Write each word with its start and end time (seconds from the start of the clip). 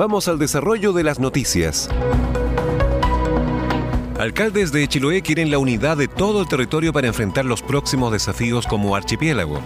Vamos 0.00 0.28
al 0.28 0.38
desarrollo 0.38 0.94
de 0.94 1.04
las 1.04 1.18
noticias. 1.18 1.90
Alcaldes 4.18 4.72
de 4.72 4.88
Chiloé 4.88 5.20
quieren 5.20 5.50
la 5.50 5.58
unidad 5.58 5.98
de 5.98 6.08
todo 6.08 6.40
el 6.40 6.48
territorio 6.48 6.90
para 6.90 7.06
enfrentar 7.06 7.44
los 7.44 7.60
próximos 7.60 8.10
desafíos 8.10 8.66
como 8.66 8.96
archipiélago. 8.96 9.60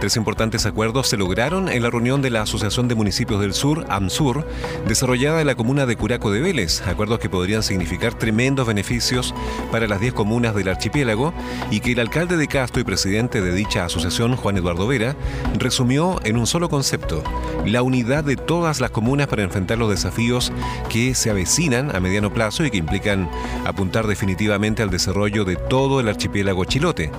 Tres 0.00 0.16
importantes 0.16 0.64
acuerdos 0.64 1.08
se 1.08 1.18
lograron 1.18 1.68
en 1.68 1.82
la 1.82 1.90
reunión 1.90 2.22
de 2.22 2.30
la 2.30 2.40
Asociación 2.40 2.88
de 2.88 2.94
Municipios 2.94 3.38
del 3.38 3.52
Sur, 3.52 3.84
AMSUR, 3.90 4.46
desarrollada 4.88 5.42
en 5.42 5.46
la 5.46 5.54
comuna 5.54 5.84
de 5.84 5.94
Curaco 5.94 6.30
de 6.30 6.40
Vélez, 6.40 6.80
acuerdos 6.86 7.18
que 7.18 7.28
podrían 7.28 7.62
significar 7.62 8.14
tremendos 8.14 8.66
beneficios 8.66 9.34
para 9.70 9.86
las 9.86 10.00
10 10.00 10.14
comunas 10.14 10.54
del 10.54 10.68
archipiélago 10.68 11.34
y 11.70 11.80
que 11.80 11.92
el 11.92 12.00
alcalde 12.00 12.38
de 12.38 12.48
Castro 12.48 12.80
y 12.80 12.84
presidente 12.84 13.42
de 13.42 13.52
dicha 13.52 13.84
asociación, 13.84 14.36
Juan 14.36 14.56
Eduardo 14.56 14.86
Vera, 14.86 15.16
resumió 15.58 16.18
en 16.24 16.38
un 16.38 16.46
solo 16.46 16.70
concepto, 16.70 17.22
la 17.66 17.82
unidad 17.82 18.24
de 18.24 18.36
todas 18.36 18.80
las 18.80 18.92
comunas 18.92 19.26
para 19.26 19.42
enfrentar 19.42 19.76
los 19.76 19.90
desafíos 19.90 20.50
que 20.88 21.14
se 21.14 21.28
avecinan 21.28 21.94
a 21.94 22.00
mediano 22.00 22.32
plazo 22.32 22.64
y 22.64 22.70
que 22.70 22.78
implican 22.78 23.28
apuntar 23.66 24.06
definitivamente 24.06 24.82
al 24.82 24.88
desarrollo 24.88 25.44
de 25.44 25.56
todo 25.56 26.00
el 26.00 26.08
archipiélago 26.08 26.64
chilote. 26.64 27.10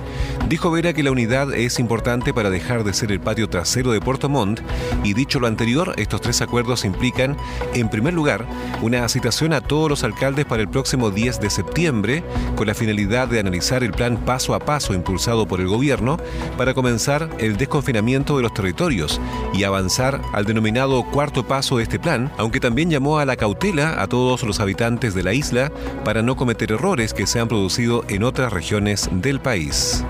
Dijo 0.48 0.72
Vera 0.72 0.92
que 0.92 1.04
la 1.04 1.12
unidad 1.12 1.54
es 1.54 1.78
importante 1.78 2.34
para 2.34 2.50
dejar 2.50 2.71
de 2.80 2.94
ser 2.94 3.12
el 3.12 3.20
patio 3.20 3.50
trasero 3.50 3.92
de 3.92 4.00
Puerto 4.00 4.30
Montt 4.30 4.60
y 5.04 5.12
dicho 5.12 5.38
lo 5.38 5.46
anterior, 5.46 5.92
estos 5.98 6.22
tres 6.22 6.40
acuerdos 6.40 6.86
implican, 6.86 7.36
en 7.74 7.90
primer 7.90 8.14
lugar, 8.14 8.46
una 8.80 9.06
citación 9.10 9.52
a 9.52 9.60
todos 9.60 9.90
los 9.90 10.04
alcaldes 10.04 10.46
para 10.46 10.62
el 10.62 10.68
próximo 10.68 11.10
10 11.10 11.40
de 11.40 11.50
septiembre 11.50 12.24
con 12.56 12.66
la 12.66 12.74
finalidad 12.74 13.28
de 13.28 13.40
analizar 13.40 13.84
el 13.84 13.92
plan 13.92 14.16
paso 14.16 14.54
a 14.54 14.58
paso 14.58 14.94
impulsado 14.94 15.46
por 15.46 15.60
el 15.60 15.68
gobierno 15.68 16.16
para 16.56 16.72
comenzar 16.72 17.28
el 17.38 17.58
desconfinamiento 17.58 18.38
de 18.38 18.42
los 18.42 18.54
territorios 18.54 19.20
y 19.52 19.64
avanzar 19.64 20.22
al 20.32 20.46
denominado 20.46 21.04
cuarto 21.04 21.46
paso 21.46 21.76
de 21.76 21.82
este 21.82 21.98
plan, 21.98 22.32
aunque 22.38 22.60
también 22.60 22.90
llamó 22.90 23.18
a 23.18 23.26
la 23.26 23.36
cautela 23.36 24.00
a 24.02 24.06
todos 24.06 24.42
los 24.44 24.60
habitantes 24.60 25.14
de 25.14 25.22
la 25.22 25.34
isla 25.34 25.70
para 26.04 26.22
no 26.22 26.36
cometer 26.36 26.72
errores 26.72 27.12
que 27.12 27.26
se 27.26 27.38
han 27.38 27.48
producido 27.48 28.04
en 28.08 28.22
otras 28.22 28.52
regiones 28.52 29.10
del 29.12 29.40
país. 29.40 30.04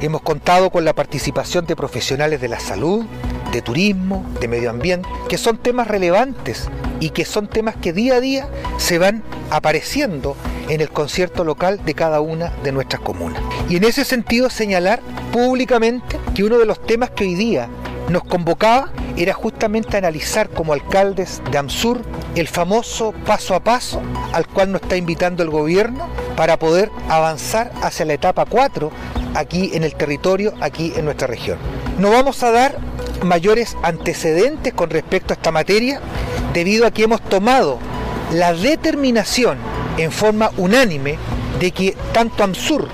Hemos 0.00 0.22
contado 0.22 0.70
con 0.70 0.84
la 0.84 0.92
participación 0.92 1.66
de 1.66 1.74
profesionales 1.74 2.40
de 2.40 2.46
la 2.46 2.60
salud, 2.60 3.04
de 3.50 3.62
turismo, 3.62 4.24
de 4.40 4.46
medio 4.46 4.70
ambiente, 4.70 5.08
que 5.28 5.38
son 5.38 5.58
temas 5.58 5.88
relevantes 5.88 6.68
y 7.00 7.10
que 7.10 7.24
son 7.24 7.48
temas 7.48 7.74
que 7.74 7.92
día 7.92 8.14
a 8.14 8.20
día 8.20 8.48
se 8.76 8.98
van 8.98 9.24
apareciendo 9.50 10.36
en 10.68 10.80
el 10.80 10.90
concierto 10.90 11.42
local 11.42 11.84
de 11.84 11.94
cada 11.94 12.20
una 12.20 12.50
de 12.62 12.70
nuestras 12.70 13.02
comunas. 13.02 13.42
Y 13.68 13.76
en 13.76 13.84
ese 13.84 14.04
sentido 14.04 14.50
señalar 14.50 15.00
públicamente 15.32 16.16
que 16.32 16.44
uno 16.44 16.58
de 16.58 16.66
los 16.66 16.80
temas 16.80 17.10
que 17.10 17.24
hoy 17.24 17.34
día 17.34 17.68
nos 18.08 18.22
convocaba 18.22 18.92
era 19.16 19.34
justamente 19.34 19.96
analizar 19.96 20.48
como 20.48 20.74
alcaldes 20.74 21.42
de 21.50 21.58
AMSUR 21.58 22.02
el 22.36 22.46
famoso 22.46 23.12
paso 23.26 23.56
a 23.56 23.60
paso 23.60 24.00
al 24.32 24.46
cual 24.46 24.70
nos 24.70 24.82
está 24.82 24.96
invitando 24.96 25.42
el 25.42 25.50
gobierno 25.50 26.08
para 26.36 26.56
poder 26.56 26.90
avanzar 27.08 27.72
hacia 27.82 28.06
la 28.06 28.12
etapa 28.12 28.44
4 28.44 28.92
aquí 29.34 29.70
en 29.74 29.84
el 29.84 29.94
territorio, 29.94 30.54
aquí 30.60 30.92
en 30.96 31.04
nuestra 31.04 31.26
región. 31.26 31.58
No 31.98 32.10
vamos 32.10 32.42
a 32.42 32.50
dar 32.50 32.78
mayores 33.22 33.76
antecedentes 33.82 34.72
con 34.72 34.90
respecto 34.90 35.32
a 35.32 35.36
esta 35.36 35.50
materia 35.50 36.00
debido 36.52 36.86
a 36.86 36.90
que 36.90 37.04
hemos 37.04 37.20
tomado 37.22 37.78
la 38.32 38.52
determinación 38.52 39.58
en 39.96 40.12
forma 40.12 40.50
unánime 40.56 41.18
de 41.58 41.72
que 41.72 41.96
tanto 42.12 42.44
AMSUR, 42.44 42.88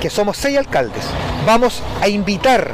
que 0.00 0.10
somos 0.10 0.36
seis 0.36 0.58
alcaldes, 0.58 1.04
vamos 1.46 1.82
a 2.00 2.08
invitar 2.08 2.70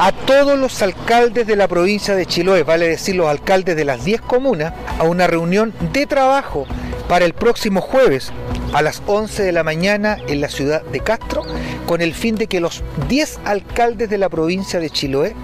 a 0.00 0.12
todos 0.12 0.58
los 0.58 0.80
alcaldes 0.80 1.46
de 1.46 1.56
la 1.56 1.68
provincia 1.68 2.14
de 2.14 2.24
Chiloé, 2.24 2.62
vale 2.62 2.88
decir 2.88 3.16
los 3.16 3.28
alcaldes 3.28 3.76
de 3.76 3.84
las 3.84 4.02
10 4.02 4.22
comunas, 4.22 4.72
a 4.98 5.04
una 5.04 5.26
reunión 5.26 5.74
de 5.92 6.06
trabajo 6.06 6.66
para 7.10 7.24
el 7.24 7.34
próximo 7.34 7.80
jueves 7.80 8.30
a 8.72 8.82
las 8.82 9.02
11 9.08 9.42
de 9.42 9.50
la 9.50 9.64
mañana 9.64 10.18
en 10.28 10.40
la 10.40 10.48
ciudad 10.48 10.80
de 10.82 11.00
Castro, 11.00 11.42
con 11.84 12.02
el 12.02 12.14
fin 12.14 12.36
de 12.36 12.46
que 12.46 12.60
los 12.60 12.84
10 13.08 13.40
alcaldes 13.44 14.08
de 14.10 14.16
la 14.16 14.28
provincia 14.28 14.78
de 14.78 14.90
Chiloé 14.90 15.34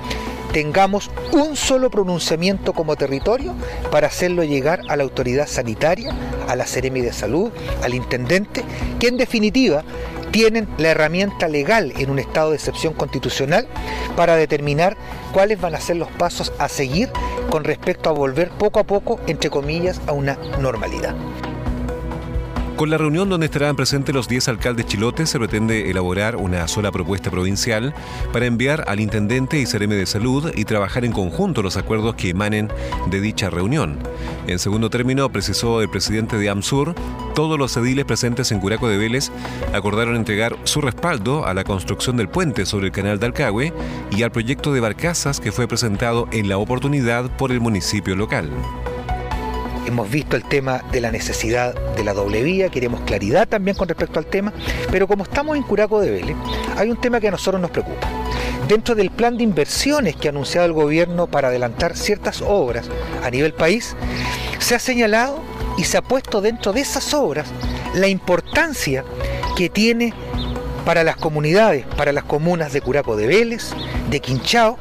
tengamos 0.53 1.11
un 1.33 1.57
solo 1.57 1.91
pronunciamiento 1.91 2.73
como 2.73 2.95
territorio 2.95 3.53
para 3.91 4.07
hacerlo 4.07 4.45
llegar 4.45 4.83
a 4.89 4.95
la 4.95 5.03
autoridad 5.03 5.49
sanitaria, 5.49 6.15
a 6.47 6.55
la 6.55 6.69
Seremi 6.69 7.01
de 7.01 7.13
Salud, 7.13 7.51
al 7.83 7.95
intendente, 7.95 8.63
que 9.01 9.09
en 9.09 9.17
definitiva 9.17 9.83
tienen 10.31 10.69
la 10.79 10.91
herramienta 10.91 11.49
legal 11.49 11.93
en 11.99 12.11
un 12.11 12.21
estado 12.21 12.51
de 12.51 12.57
excepción 12.59 12.95
constitucional 12.95 13.67
para 14.15 14.37
determinar 14.37 14.97
cuáles 15.33 15.61
van 15.61 15.75
a 15.75 15.81
ser 15.81 15.97
los 15.97 16.13
pasos 16.13 16.53
a 16.61 16.69
seguir 16.69 17.11
con 17.51 17.65
respecto 17.65 18.09
a 18.09 18.13
volver 18.13 18.51
poco 18.51 18.79
a 18.79 18.85
poco, 18.85 19.19
entre 19.27 19.51
comillas, 19.51 20.01
a 20.07 20.13
una 20.13 20.39
normalidad. 20.61 21.17
Con 22.77 22.91
la 22.91 22.99
reunión 22.99 23.31
donde 23.31 23.47
estarán 23.47 23.75
presentes 23.75 24.15
los 24.15 24.29
10 24.29 24.49
alcaldes 24.49 24.85
chilotes 24.85 25.31
se 25.31 25.39
pretende 25.39 25.91
elaborar 25.91 26.37
una 26.37 26.69
sola 26.69 26.93
propuesta 26.93 27.31
provincial 27.31 27.95
para 28.35 28.45
enviar 28.45 28.85
al 28.87 29.01
intendente 29.01 29.59
y 29.59 29.65
Cereme 29.65 29.95
de 29.95 30.05
Salud 30.05 30.53
y 30.55 30.67
trabajar 30.67 31.07
en 31.07 31.13
conjunto 31.13 31.63
los 31.63 31.79
acuerdos 31.79 32.17
que 32.17 32.29
emanen 32.29 32.69
de 33.09 33.23
dicha 33.23 33.49
reunión. 33.49 33.99
En 34.47 34.59
segundo 34.59 34.91
término, 34.91 35.31
precisó 35.31 35.81
el 35.81 35.89
presidente 35.89 36.37
de 36.37 36.51
AMSUR, 36.51 36.95
todos 37.35 37.59
los 37.59 37.75
ediles 37.79 38.05
presentes 38.05 38.53
en 38.53 38.61
Curaco 38.61 38.89
de 38.89 38.99
Vélez 38.99 39.31
acordaron 39.73 40.15
entregar 40.15 40.55
su 40.65 40.83
respaldo 40.83 41.47
a 41.47 41.55
la 41.55 41.65
construcción 41.65 42.19
del 42.19 42.29
puente 42.29 42.67
sobre 42.67 42.89
el 42.89 42.93
canal 42.93 43.19
de 43.19 43.25
Alcagüe 43.25 43.73
y 44.11 44.23
al 44.23 44.33
proyecto 44.33 44.75
de 44.75 44.81
barcazas 44.81 45.41
que 45.41 45.51
fue 45.51 45.67
presentado 45.67 46.29
en 46.31 46.51
la 46.51 46.59
oportunidad 46.59 47.35
por 47.39 47.53
el 47.53 47.61
municipio 47.61 48.15
local. 48.17 48.51
Hemos 49.87 50.11
visto 50.11 50.35
el 50.35 50.43
tema 50.43 50.83
de 50.91 51.01
la 51.01 51.13
necesidad 51.13 51.73
de 51.95 52.03
la 52.03 52.13
doble 52.13 52.43
vía, 52.43 52.71
queremos 52.71 53.03
claridad 53.03 53.47
también 53.47 53.77
con 53.77 53.87
respecto 53.87 54.19
al 54.19 54.27
tema, 54.27 54.53
pero 54.91 55.07
como 55.07 55.23
estamos 55.23 55.57
en 55.57 55.63
Curaco 55.63 56.01
de 56.01 56.11
Vélez, 56.11 56.37
hay 56.77 56.91
un 56.91 57.01
tema 57.01 57.21
que 57.21 57.29
a 57.29 57.31
nosotros 57.31 57.63
nos 57.63 57.71
preocupa. 57.71 58.09
Dentro 58.67 58.97
del 58.97 59.13
plan 59.13 59.37
de 59.37 59.45
inversiones 59.45 60.17
que 60.17 60.27
ha 60.27 60.33
anunciado 60.33 60.67
el 60.67 60.73
gobierno 60.73 61.29
para 61.29 61.49
adelantar 61.49 61.97
ciertas 61.97 62.43
obras 62.43 62.89
a 63.23 63.31
nivel 63.31 63.55
país, 63.55 63.95
se 64.59 64.75
ha 64.75 64.81
señalado 64.81 65.41
y 65.79 65.85
se 65.85 65.99
ha 65.99 66.03
puesto 66.03 66.41
dentro 66.41 66.73
de 66.73 66.81
esas 66.81 67.15
obras 67.15 67.47
la 67.95 68.09
importancia 68.09 69.05
que 69.57 69.69
tiene 69.69 70.13
para 70.85 71.05
las 71.05 71.15
comunidades, 71.15 71.87
para 71.97 72.13
las 72.13 72.25
comunas 72.25 72.73
de 72.73 72.81
Curaco 72.81 73.17
de 73.17 73.29
Vélez, 73.29 73.71
de 74.11 74.19
Quinchao, 74.19 74.79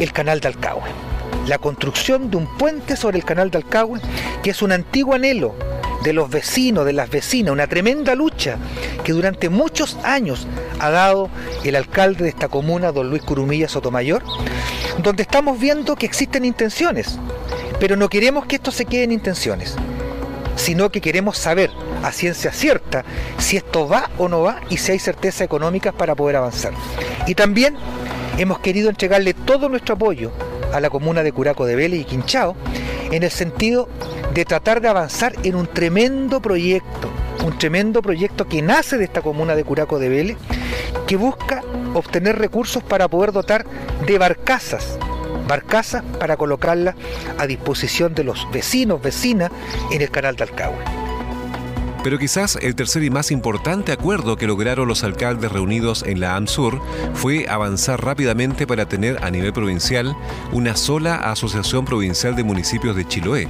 el 0.00 0.12
canal 0.12 0.40
de 0.40 0.48
Alcagüe 0.48 1.09
la 1.46 1.58
construcción 1.58 2.30
de 2.30 2.36
un 2.36 2.46
puente 2.46 2.96
sobre 2.96 3.18
el 3.18 3.24
canal 3.24 3.50
de 3.50 3.58
Alcagüe, 3.58 4.00
que 4.42 4.50
es 4.50 4.62
un 4.62 4.72
antiguo 4.72 5.14
anhelo 5.14 5.54
de 6.02 6.12
los 6.12 6.30
vecinos, 6.30 6.84
de 6.84 6.92
las 6.92 7.10
vecinas, 7.10 7.52
una 7.52 7.66
tremenda 7.66 8.14
lucha 8.14 8.56
que 9.04 9.12
durante 9.12 9.48
muchos 9.48 9.96
años 10.02 10.46
ha 10.78 10.90
dado 10.90 11.28
el 11.64 11.76
alcalde 11.76 12.24
de 12.24 12.30
esta 12.30 12.48
comuna, 12.48 12.92
don 12.92 13.10
Luis 13.10 13.22
Curumilla 13.22 13.68
Sotomayor, 13.68 14.22
donde 15.02 15.22
estamos 15.22 15.58
viendo 15.60 15.96
que 15.96 16.06
existen 16.06 16.44
intenciones, 16.44 17.18
pero 17.78 17.96
no 17.96 18.08
queremos 18.08 18.46
que 18.46 18.56
esto 18.56 18.70
se 18.70 18.86
quede 18.86 19.04
en 19.04 19.12
intenciones, 19.12 19.76
sino 20.56 20.90
que 20.90 21.00
queremos 21.00 21.36
saber 21.36 21.70
a 22.02 22.12
ciencia 22.12 22.52
cierta 22.52 23.04
si 23.38 23.56
esto 23.56 23.86
va 23.88 24.10
o 24.18 24.28
no 24.28 24.42
va 24.42 24.60
y 24.70 24.78
si 24.78 24.92
hay 24.92 24.98
certeza 24.98 25.44
económica 25.44 25.92
para 25.92 26.14
poder 26.14 26.36
avanzar. 26.36 26.72
Y 27.26 27.34
también 27.34 27.76
hemos 28.38 28.58
querido 28.60 28.88
entregarle 28.88 29.34
todo 29.34 29.68
nuestro 29.68 29.94
apoyo 29.94 30.32
a 30.72 30.80
la 30.80 30.90
comuna 30.90 31.22
de 31.22 31.32
Curaco 31.32 31.66
de 31.66 31.76
Vélez 31.76 32.00
y 32.00 32.04
Quinchao 32.04 32.56
en 33.10 33.22
el 33.22 33.30
sentido 33.30 33.88
de 34.34 34.44
tratar 34.44 34.80
de 34.80 34.88
avanzar 34.88 35.34
en 35.42 35.56
un 35.56 35.66
tremendo 35.66 36.40
proyecto, 36.40 37.10
un 37.44 37.58
tremendo 37.58 38.02
proyecto 38.02 38.46
que 38.46 38.62
nace 38.62 38.98
de 38.98 39.04
esta 39.04 39.22
comuna 39.22 39.54
de 39.54 39.64
Curaco 39.64 39.98
de 39.98 40.08
Vélez, 40.08 40.36
que 41.06 41.16
busca 41.16 41.62
obtener 41.94 42.38
recursos 42.38 42.82
para 42.82 43.08
poder 43.08 43.32
dotar 43.32 43.66
de 44.06 44.18
barcazas, 44.18 44.98
barcazas 45.48 46.04
para 46.18 46.36
colocarlas 46.36 46.94
a 47.38 47.46
disposición 47.46 48.14
de 48.14 48.24
los 48.24 48.46
vecinos, 48.52 49.02
vecinas 49.02 49.50
en 49.90 50.02
el 50.02 50.10
canal 50.10 50.36
de 50.36 50.44
Alcagüe. 50.44 51.09
Pero 52.02 52.18
quizás 52.18 52.56
el 52.62 52.74
tercer 52.74 53.02
y 53.02 53.10
más 53.10 53.30
importante 53.30 53.92
acuerdo 53.92 54.36
que 54.36 54.46
lograron 54.46 54.88
los 54.88 55.04
alcaldes 55.04 55.52
reunidos 55.52 56.02
en 56.06 56.18
la 56.20 56.34
AMSUR 56.36 56.80
fue 57.12 57.46
avanzar 57.48 58.02
rápidamente 58.02 58.66
para 58.66 58.88
tener 58.88 59.22
a 59.22 59.30
nivel 59.30 59.52
provincial 59.52 60.16
una 60.52 60.76
sola 60.76 61.16
asociación 61.16 61.84
provincial 61.84 62.34
de 62.36 62.44
municipios 62.44 62.96
de 62.96 63.06
Chiloé. 63.06 63.48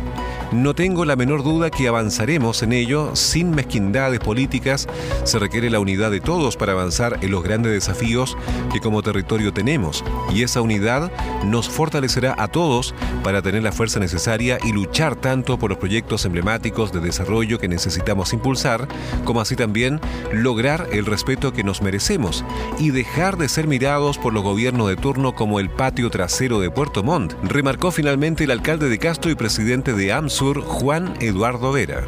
No 0.50 0.74
tengo 0.74 1.04
la 1.04 1.14
menor 1.14 1.44
duda 1.44 1.70
que 1.70 1.86
avanzaremos 1.86 2.64
en 2.64 2.72
ello 2.72 3.14
sin 3.14 3.52
mezquindades 3.52 4.18
políticas. 4.18 4.88
Se 5.22 5.38
requiere 5.38 5.70
la 5.70 5.78
unidad 5.78 6.10
de 6.10 6.20
todos 6.20 6.56
para 6.56 6.72
avanzar 6.72 7.18
en 7.22 7.30
los 7.30 7.44
grandes 7.44 7.70
desafíos 7.70 8.36
que 8.72 8.80
como 8.80 9.02
territorio 9.02 9.52
tenemos. 9.52 10.02
Y 10.34 10.42
esa 10.42 10.60
unidad 10.60 11.12
nos 11.44 11.68
fortalecerá 11.68 12.34
a 12.36 12.48
todos 12.48 12.96
para 13.22 13.42
tener 13.42 13.62
la 13.62 13.70
fuerza 13.70 14.00
necesaria 14.00 14.58
y 14.64 14.72
luchar 14.72 15.14
tanto 15.14 15.56
por 15.56 15.70
los 15.70 15.78
proyectos 15.78 16.24
emblemáticos 16.24 16.92
de 16.92 16.98
desarrollo 16.98 17.60
que 17.60 17.68
necesitamos 17.68 18.32
impulsar, 18.40 18.88
como 19.24 19.40
así 19.40 19.54
también 19.54 20.00
lograr 20.32 20.88
el 20.92 21.04
respeto 21.04 21.52
que 21.52 21.62
nos 21.62 21.82
merecemos 21.82 22.42
y 22.78 22.90
dejar 22.90 23.36
de 23.36 23.48
ser 23.48 23.66
mirados 23.66 24.16
por 24.16 24.32
los 24.32 24.42
gobiernos 24.42 24.88
de 24.88 24.96
turno 24.96 25.34
como 25.34 25.60
el 25.60 25.68
patio 25.68 26.08
trasero 26.10 26.58
de 26.58 26.70
Puerto 26.70 27.02
Montt, 27.02 27.34
remarcó 27.42 27.90
finalmente 27.90 28.44
el 28.44 28.50
alcalde 28.50 28.88
de 28.88 28.98
Castro 28.98 29.30
y 29.30 29.34
presidente 29.34 29.92
de 29.92 30.12
AMSUR, 30.12 30.62
Juan 30.62 31.14
Eduardo 31.20 31.72
Vera. 31.72 32.04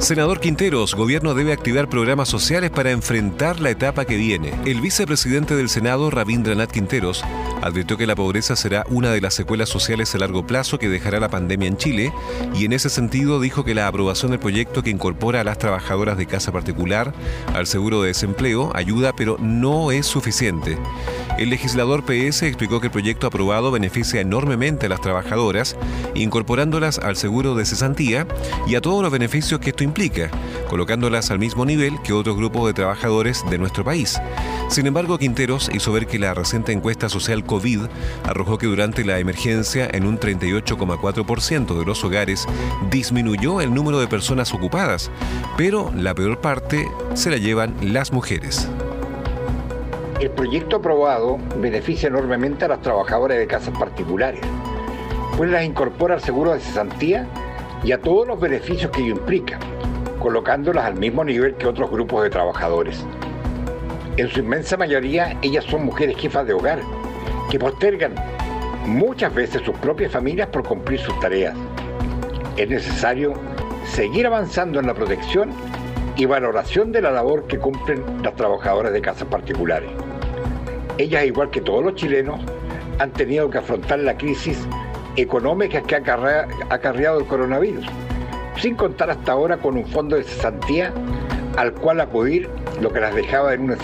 Senador 0.00 0.40
Quinteros, 0.40 0.94
gobierno 0.94 1.34
debe 1.34 1.52
activar 1.52 1.88
programas 1.88 2.28
sociales 2.28 2.70
para 2.70 2.90
enfrentar 2.90 3.60
la 3.60 3.68
etapa 3.68 4.06
que 4.06 4.16
viene. 4.16 4.54
El 4.64 4.80
vicepresidente 4.80 5.54
del 5.54 5.68
Senado, 5.68 6.10
Rabindranath 6.10 6.72
Quinteros, 6.72 7.22
advirtió 7.62 7.96
que 7.96 8.06
la 8.06 8.16
pobreza 8.16 8.56
será 8.56 8.84
una 8.88 9.10
de 9.12 9.20
las 9.20 9.34
secuelas 9.34 9.68
sociales 9.68 10.14
a 10.14 10.18
largo 10.18 10.46
plazo 10.46 10.78
que 10.78 10.88
dejará 10.88 11.20
la 11.20 11.28
pandemia 11.28 11.68
en 11.68 11.76
Chile 11.76 12.12
y 12.54 12.64
en 12.64 12.72
ese 12.72 12.90
sentido 12.90 13.40
dijo 13.40 13.64
que 13.64 13.74
la 13.74 13.86
aprobación 13.86 14.30
del 14.30 14.40
proyecto 14.40 14.82
que 14.82 14.90
incorpora 14.90 15.40
a 15.40 15.44
las 15.44 15.58
trabajadoras 15.58 16.16
de 16.16 16.26
casa 16.26 16.52
particular 16.52 17.12
al 17.54 17.66
seguro 17.66 18.02
de 18.02 18.08
desempleo 18.08 18.70
ayuda 18.74 19.12
pero 19.14 19.36
no 19.38 19.90
es 19.92 20.06
suficiente. 20.06 20.78
El 21.40 21.48
legislador 21.48 22.04
PS 22.04 22.42
explicó 22.42 22.80
que 22.80 22.88
el 22.88 22.92
proyecto 22.92 23.26
aprobado 23.26 23.70
beneficia 23.70 24.20
enormemente 24.20 24.84
a 24.84 24.88
las 24.90 25.00
trabajadoras, 25.00 25.74
incorporándolas 26.14 26.98
al 26.98 27.16
seguro 27.16 27.54
de 27.54 27.64
cesantía 27.64 28.26
y 28.66 28.74
a 28.74 28.82
todos 28.82 29.02
los 29.02 29.10
beneficios 29.10 29.58
que 29.58 29.70
esto 29.70 29.82
implica, 29.82 30.30
colocándolas 30.68 31.30
al 31.30 31.38
mismo 31.38 31.64
nivel 31.64 31.94
que 32.02 32.12
otros 32.12 32.36
grupos 32.36 32.66
de 32.66 32.74
trabajadores 32.74 33.42
de 33.48 33.56
nuestro 33.56 33.84
país. 33.84 34.20
Sin 34.68 34.86
embargo, 34.86 35.16
Quinteros 35.16 35.70
hizo 35.72 35.92
ver 35.92 36.06
que 36.06 36.18
la 36.18 36.34
reciente 36.34 36.72
encuesta 36.72 37.08
social 37.08 37.42
COVID 37.42 37.86
arrojó 38.24 38.58
que 38.58 38.66
durante 38.66 39.02
la 39.02 39.18
emergencia 39.18 39.88
en 39.90 40.04
un 40.04 40.20
38,4% 40.20 41.78
de 41.78 41.86
los 41.86 42.04
hogares 42.04 42.46
disminuyó 42.90 43.62
el 43.62 43.72
número 43.72 43.98
de 43.98 44.08
personas 44.08 44.52
ocupadas, 44.52 45.10
pero 45.56 45.90
la 45.96 46.14
peor 46.14 46.42
parte 46.42 46.86
se 47.14 47.30
la 47.30 47.38
llevan 47.38 47.74
las 47.80 48.12
mujeres. 48.12 48.68
El 50.20 50.28
proyecto 50.32 50.76
aprobado 50.76 51.38
beneficia 51.56 52.08
enormemente 52.08 52.66
a 52.66 52.68
las 52.68 52.82
trabajadoras 52.82 53.38
de 53.38 53.46
casas 53.46 53.72
particulares, 53.78 54.42
pues 55.34 55.50
las 55.50 55.64
incorpora 55.64 56.12
al 56.12 56.20
seguro 56.20 56.52
de 56.52 56.60
cesantía 56.60 57.26
y 57.82 57.92
a 57.92 58.02
todos 58.02 58.28
los 58.28 58.38
beneficios 58.38 58.90
que 58.90 59.00
ello 59.00 59.12
implica, 59.12 59.58
colocándolas 60.18 60.84
al 60.84 60.96
mismo 60.96 61.24
nivel 61.24 61.54
que 61.54 61.66
otros 61.66 61.90
grupos 61.90 62.22
de 62.22 62.28
trabajadores. 62.28 63.02
En 64.18 64.28
su 64.28 64.40
inmensa 64.40 64.76
mayoría, 64.76 65.38
ellas 65.40 65.64
son 65.64 65.86
mujeres 65.86 66.18
jefas 66.18 66.46
de 66.46 66.52
hogar, 66.52 66.80
que 67.50 67.58
postergan 67.58 68.14
muchas 68.84 69.34
veces 69.34 69.62
sus 69.62 69.74
propias 69.78 70.12
familias 70.12 70.48
por 70.48 70.64
cumplir 70.64 71.00
sus 71.00 71.18
tareas. 71.20 71.56
Es 72.58 72.68
necesario 72.68 73.32
seguir 73.86 74.26
avanzando 74.26 74.80
en 74.80 74.86
la 74.86 74.92
protección 74.92 75.50
y 76.16 76.26
valoración 76.26 76.92
de 76.92 77.00
la 77.00 77.10
labor 77.10 77.46
que 77.46 77.58
cumplen 77.58 78.04
las 78.22 78.36
trabajadoras 78.36 78.92
de 78.92 79.00
casas 79.00 79.26
particulares. 79.26 79.88
Ellas, 81.00 81.24
igual 81.24 81.48
que 81.48 81.62
todos 81.62 81.82
los 81.82 81.94
chilenos, 81.94 82.38
han 82.98 83.10
tenido 83.12 83.48
que 83.48 83.56
afrontar 83.56 84.00
la 84.00 84.18
crisis 84.18 84.58
económica 85.16 85.80
que 85.80 85.94
ha 85.94 86.46
acarreado 86.68 87.20
el 87.20 87.24
coronavirus, 87.24 87.86
sin 88.58 88.74
contar 88.74 89.08
hasta 89.08 89.32
ahora 89.32 89.56
con 89.56 89.78
un 89.78 89.86
fondo 89.86 90.16
de 90.16 90.24
cesantía 90.24 90.92
al 91.56 91.72
cual 91.72 92.02
acudir, 92.02 92.50
lo 92.82 92.92
que 92.92 93.00
las 93.00 93.14
dejaba 93.14 93.54
en 93.54 93.62
una 93.62 93.78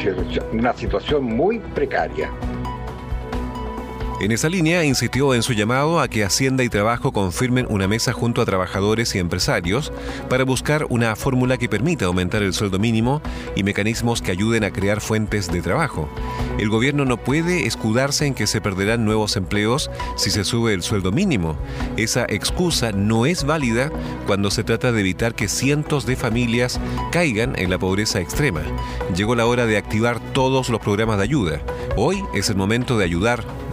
una 0.53 0.75
situación 0.75 1.25
muy 1.25 1.59
precaria. 1.59 2.31
En 4.19 4.33
esa 4.33 4.49
línea 4.49 4.83
insistió 4.83 5.35
en 5.35 5.43
su 5.43 5.53
llamado 5.53 6.01
a 6.01 6.09
que 6.09 6.25
Hacienda 6.25 6.65
y 6.65 6.71
Trabajo 6.71 7.13
confirmen 7.13 7.67
una 7.69 7.87
mesa 7.87 8.15
junto 8.15 8.41
a 8.41 8.47
trabajadores 8.47 9.15
y 9.15 9.19
empresarios 9.19 9.93
para 10.31 10.45
buscar 10.45 10.87
una 10.89 11.15
fórmula 11.17 11.59
que 11.59 11.69
permita 11.69 12.07
aumentar 12.07 12.43
el 12.43 12.55
sueldo 12.55 12.79
mínimo 12.79 13.21
y 13.57 13.63
mecanismos 13.63 14.23
que 14.23 14.31
ayuden 14.31 14.65
a 14.65 14.71
crear 14.71 15.03
fuentes 15.03 15.53
de 15.53 15.61
trabajo. 15.61 16.09
El 16.59 16.71
gobierno 16.71 17.05
no 17.05 17.19
puede 17.19 17.67
escudarse 17.67 18.25
en 18.25 18.33
que 18.33 18.47
se 18.47 18.63
perderán 18.63 19.05
nuevos 19.05 19.37
empleos 19.37 19.91
si 20.17 20.31
se 20.31 20.45
sube 20.45 20.73
el 20.73 20.83
sueldo 20.83 21.13
mínimo. 21.13 21.55
Esa 21.99 22.25
excusa 22.27 22.93
no 22.93 23.27
es 23.27 23.45
válida 23.45 23.93
cuando 24.27 24.51
se 24.51 24.65
trata 24.65 24.93
de 24.93 25.01
evitar 25.01 25.35
que 25.35 25.47
cientos 25.47 26.07
de 26.07 26.17
familias 26.17 26.81
caigan 27.13 27.53
en 27.59 27.69
la 27.69 27.79
pobreza 27.79 28.19
extrema. 28.23 28.63
Llegó 29.15 29.35
la 29.35 29.45
hora 29.45 29.67
de 29.67 29.77
activar 29.77 30.21
todos 30.33 30.71
los 30.71 30.81
programas 30.81 31.19
de 31.19 31.25
ayuda. 31.25 31.61
Hoy 31.97 32.25
es 32.35 32.49
el 32.49 32.57
momento 32.57 32.97
de 32.97 33.05
ayudar 33.05 33.45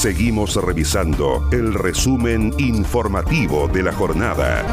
Seguimos 0.00 0.56
revisando 0.56 1.46
el 1.52 1.74
resumen 1.74 2.54
informativo 2.56 3.68
de 3.68 3.82
la 3.82 3.92
jornada. 3.92 4.64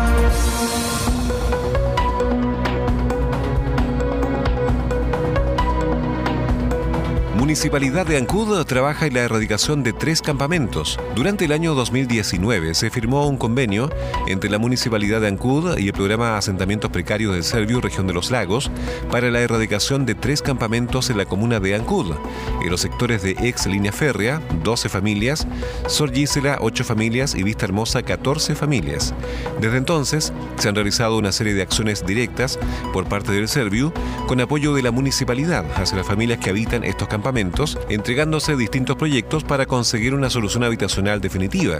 Municipalidad 7.47 8.05
de 8.05 8.17
Ancud 8.17 8.65
trabaja 8.65 9.05
en 9.05 9.13
la 9.13 9.21
erradicación 9.21 9.81
de 9.81 9.93
tres 9.93 10.21
campamentos. 10.21 10.99
Durante 11.15 11.45
el 11.45 11.53
año 11.53 11.75
2019 11.75 12.75
se 12.75 12.89
firmó 12.89 13.25
un 13.25 13.37
convenio 13.37 13.89
entre 14.27 14.49
la 14.49 14.57
Municipalidad 14.57 15.21
de 15.21 15.29
Ancud 15.29 15.77
y 15.77 15.87
el 15.87 15.93
programa 15.93 16.37
Asentamientos 16.37 16.91
Precarios 16.91 17.33
del 17.33 17.45
Servio, 17.45 17.79
región 17.79 18.05
de 18.05 18.13
los 18.13 18.31
lagos, 18.31 18.69
para 19.09 19.31
la 19.31 19.39
erradicación 19.39 20.05
de 20.05 20.13
tres 20.13 20.41
campamentos 20.41 21.09
en 21.09 21.17
la 21.17 21.25
comuna 21.25 21.61
de 21.61 21.73
Ancud. 21.73 22.15
En 22.61 22.69
los 22.69 22.81
sectores 22.81 23.23
de 23.23 23.37
ex 23.39 23.65
línea 23.65 23.93
férrea, 23.93 24.41
12 24.65 24.89
familias, 24.89 25.47
Sor 25.87 26.11
Gisela, 26.11 26.57
8 26.59 26.83
familias 26.83 27.33
y 27.33 27.43
Vista 27.43 27.63
Hermosa, 27.63 28.03
14 28.03 28.55
familias. 28.55 29.13
Desde 29.61 29.77
entonces 29.77 30.33
se 30.57 30.67
han 30.67 30.75
realizado 30.75 31.17
una 31.17 31.31
serie 31.31 31.53
de 31.53 31.61
acciones 31.61 32.05
directas 32.05 32.59
por 32.91 33.07
parte 33.07 33.31
del 33.31 33.47
Servio 33.47 33.93
con 34.27 34.41
apoyo 34.41 34.73
de 34.73 34.81
la 34.81 34.91
municipalidad 34.91 35.63
hacia 35.77 35.95
las 35.95 36.05
familias 36.05 36.39
que 36.39 36.49
habitan 36.49 36.83
estos 36.83 37.07
campamentos 37.07 37.36
entregándose 37.37 38.55
distintos 38.55 38.95
proyectos 38.95 39.43
para 39.43 39.65
conseguir 39.65 40.13
una 40.13 40.29
solución 40.29 40.63
habitacional 40.63 41.21
definitiva. 41.21 41.79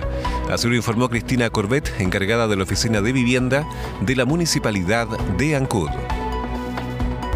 Así 0.50 0.68
lo 0.68 0.76
informó 0.76 1.10
Cristina 1.10 1.50
Corbett, 1.50 1.90
encargada 2.00 2.48
de 2.48 2.56
la 2.56 2.64
Oficina 2.64 3.02
de 3.02 3.12
Vivienda 3.12 3.68
de 4.02 4.16
la 4.16 4.26
Municipalidad 4.26 5.08
de 5.38 5.56
Ancud 5.56 5.90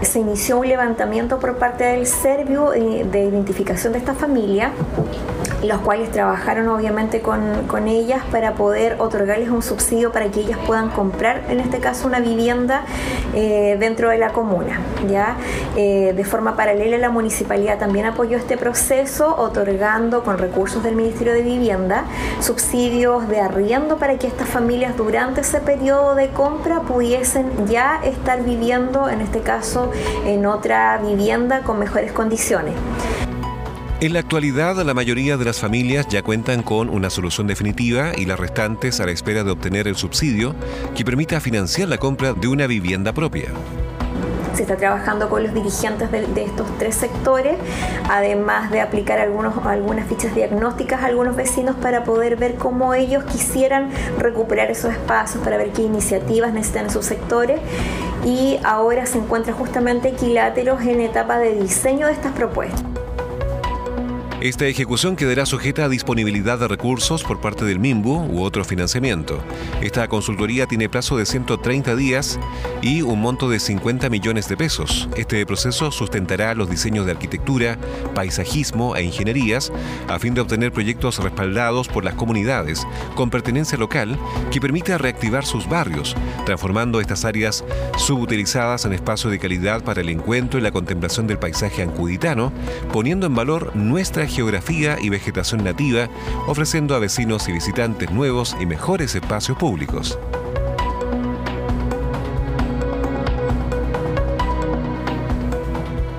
se 0.01 0.19
inició 0.19 0.59
un 0.59 0.67
levantamiento 0.67 1.39
por 1.39 1.57
parte 1.57 1.83
del 1.83 2.07
Servio 2.07 2.73
eh, 2.73 3.05
de 3.09 3.23
identificación 3.23 3.93
de 3.93 3.99
esta 3.99 4.13
familia, 4.13 4.71
los 5.63 5.79
cuales 5.81 6.11
trabajaron 6.11 6.67
obviamente 6.69 7.21
con, 7.21 7.67
con, 7.67 7.87
ellas 7.87 8.23
para 8.31 8.53
poder 8.53 8.95
otorgarles 8.99 9.49
un 9.49 9.61
subsidio 9.61 10.11
para 10.11 10.29
que 10.31 10.41
ellas 10.41 10.57
puedan 10.65 10.89
comprar, 10.89 11.43
en 11.49 11.59
este 11.59 11.79
caso, 11.79 12.07
una 12.07 12.19
vivienda 12.19 12.83
eh, 13.33 13.77
dentro 13.79 14.09
de 14.09 14.17
la 14.17 14.29
comuna. 14.29 14.79
¿ya? 15.09 15.35
Eh, 15.75 16.13
de 16.15 16.23
forma 16.23 16.55
paralela, 16.55 16.97
la 16.97 17.09
municipalidad 17.09 17.77
también 17.77 18.05
apoyó 18.05 18.37
este 18.37 18.57
proceso, 18.57 19.35
otorgando 19.37 20.23
con 20.23 20.37
recursos 20.37 20.83
del 20.83 20.95
Ministerio 20.95 21.33
de 21.33 21.43
Vivienda 21.43 22.05
subsidios 22.39 23.27
de 23.27 23.39
arriendo 23.39 23.97
para 23.97 24.17
que 24.17 24.27
estas 24.27 24.47
familias 24.47 24.97
durante 24.97 25.41
ese 25.41 25.59
periodo 25.59 26.15
de 26.15 26.29
compra 26.29 26.81
pudiesen 26.81 27.67
ya 27.67 28.01
estar 28.03 28.43
viviendo, 28.43 29.09
en 29.09 29.21
este 29.21 29.41
caso, 29.41 29.90
en 30.25 30.45
otra 30.45 30.97
vivienda 30.97 31.61
con 31.61 31.79
mejores 31.79 32.11
condiciones. 32.11 32.73
En 34.01 34.13
la 34.13 34.19
actualidad, 34.19 34.77
la 34.77 34.95
mayoría 34.95 35.37
de 35.37 35.45
las 35.45 35.59
familias 35.59 36.07
ya 36.07 36.23
cuentan 36.23 36.63
con 36.63 36.89
una 36.89 37.11
solución 37.11 37.45
definitiva 37.45 38.13
y 38.17 38.25
las 38.25 38.39
restantes 38.39 38.99
a 38.99 39.05
la 39.05 39.11
espera 39.11 39.43
de 39.43 39.51
obtener 39.51 39.87
el 39.87 39.95
subsidio 39.95 40.55
que 40.95 41.05
permita 41.05 41.39
financiar 41.39 41.87
la 41.87 41.99
compra 41.99 42.33
de 42.33 42.47
una 42.47 42.65
vivienda 42.65 43.13
propia. 43.13 43.49
Se 44.53 44.63
está 44.63 44.75
trabajando 44.75 45.29
con 45.29 45.43
los 45.43 45.53
dirigentes 45.53 46.11
de, 46.11 46.43
estos 46.43 46.67
tres 46.77 46.95
sectores, 46.95 47.57
además 48.09 48.71
de 48.71 48.81
aplicar 48.81 49.19
algunas 49.19 50.07
fichas 50.07 50.35
diagnósticas 50.35 51.01
a 51.01 51.05
algunos 51.05 51.35
vecinos 51.35 51.75
para 51.77 52.03
poder 52.03 52.35
ver 52.35 52.55
cómo 52.55 52.93
ellos 52.93 53.23
quisieran 53.23 53.89
recuperar 54.17 54.69
esos 54.69 54.91
espacios, 54.91 55.43
para 55.43 55.57
ver 55.57 55.71
qué 55.71 55.83
iniciativas 55.83 56.53
necesitan 56.53 56.89
sus 56.89 57.05
sectores. 57.05 57.59
Y 58.25 58.59
ahora 58.63 59.05
se 59.05 59.17
encuentra 59.17 59.53
justamente 59.53 60.09
Equiláteros 60.09 60.81
en 60.81 60.99
etapa 61.01 61.39
de 61.39 61.55
diseño 61.55 62.07
de 62.07 62.13
estas 62.13 62.33
propuestas. 62.33 62.90
Esta 64.41 64.65
ejecución 64.65 65.15
quedará 65.15 65.45
sujeta 65.45 65.85
a 65.85 65.87
disponibilidad 65.89 66.57
de 66.57 66.67
recursos 66.67 67.23
por 67.23 67.39
parte 67.39 67.63
del 67.63 67.77
MIMBU 67.77 68.25
u 68.25 68.41
otro 68.41 68.65
financiamiento. 68.65 69.39
Esta 69.83 70.07
consultoría 70.07 70.65
tiene 70.65 70.89
plazo 70.89 71.15
de 71.15 71.27
130 71.27 71.95
días 71.95 72.39
y 72.81 73.03
un 73.03 73.21
monto 73.21 73.51
de 73.51 73.59
50 73.59 74.09
millones 74.09 74.49
de 74.49 74.57
pesos. 74.57 75.07
Este 75.15 75.45
proceso 75.45 75.91
sustentará 75.91 76.55
los 76.55 76.71
diseños 76.71 77.05
de 77.05 77.11
arquitectura, 77.11 77.77
paisajismo 78.15 78.95
e 78.95 79.03
ingenierías 79.03 79.71
a 80.07 80.17
fin 80.17 80.33
de 80.33 80.41
obtener 80.41 80.71
proyectos 80.71 81.19
respaldados 81.19 81.87
por 81.87 82.03
las 82.03 82.15
comunidades 82.15 82.87
con 83.13 83.29
pertenencia 83.29 83.77
local 83.77 84.17
que 84.49 84.59
permita 84.59 84.97
reactivar 84.97 85.45
sus 85.45 85.69
barrios, 85.69 86.15
transformando 86.47 86.99
estas 86.99 87.25
áreas 87.25 87.63
subutilizadas 87.95 88.85
en 88.85 88.93
espacio 88.93 89.29
de 89.29 89.37
calidad 89.37 89.83
para 89.83 90.01
el 90.01 90.09
encuentro 90.09 90.59
y 90.59 90.63
la 90.63 90.71
contemplación 90.71 91.27
del 91.27 91.37
paisaje 91.37 91.83
ancuditano, 91.83 92.51
poniendo 92.91 93.27
en 93.27 93.35
valor 93.35 93.75
nuestra 93.75 94.30
geografía 94.31 94.97
y 94.99 95.09
vegetación 95.09 95.63
nativa, 95.63 96.09
ofreciendo 96.47 96.95
a 96.95 96.99
vecinos 96.99 97.47
y 97.47 97.51
visitantes 97.51 98.09
nuevos 98.11 98.55
y 98.59 98.65
mejores 98.65 99.13
espacios 99.15 99.57
públicos. 99.57 100.17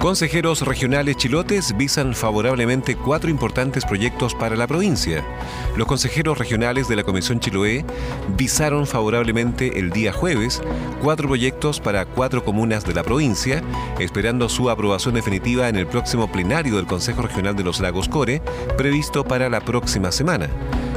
Consejeros 0.02 0.62
regionales 0.62 1.16
chilotes 1.16 1.76
visan 1.76 2.12
favorablemente 2.12 2.96
cuatro 2.96 3.30
importantes 3.30 3.84
proyectos 3.84 4.34
para 4.34 4.56
la 4.56 4.66
provincia. 4.66 5.24
Los 5.76 5.86
consejeros 5.86 6.38
regionales 6.38 6.88
de 6.88 6.96
la 6.96 7.04
Comisión 7.04 7.38
Chiloé 7.38 7.84
visaron 8.36 8.88
favorablemente 8.88 9.78
el 9.78 9.90
día 9.90 10.12
jueves 10.12 10.60
cuatro 11.00 11.28
proyectos 11.28 11.78
para 11.78 12.04
cuatro 12.04 12.44
comunas 12.44 12.84
de 12.84 12.94
la 12.94 13.04
provincia, 13.04 13.62
esperando 14.00 14.48
su 14.48 14.70
aprobación 14.70 15.14
definitiva 15.14 15.68
en 15.68 15.76
el 15.76 15.86
próximo 15.86 16.32
plenario 16.32 16.74
del 16.74 16.86
Consejo 16.86 17.22
Regional 17.22 17.54
de 17.54 17.62
los 17.62 17.78
Lagos 17.78 18.08
Core, 18.08 18.42
previsto 18.76 19.22
para 19.22 19.48
la 19.48 19.60
próxima 19.60 20.10
semana. 20.10 20.48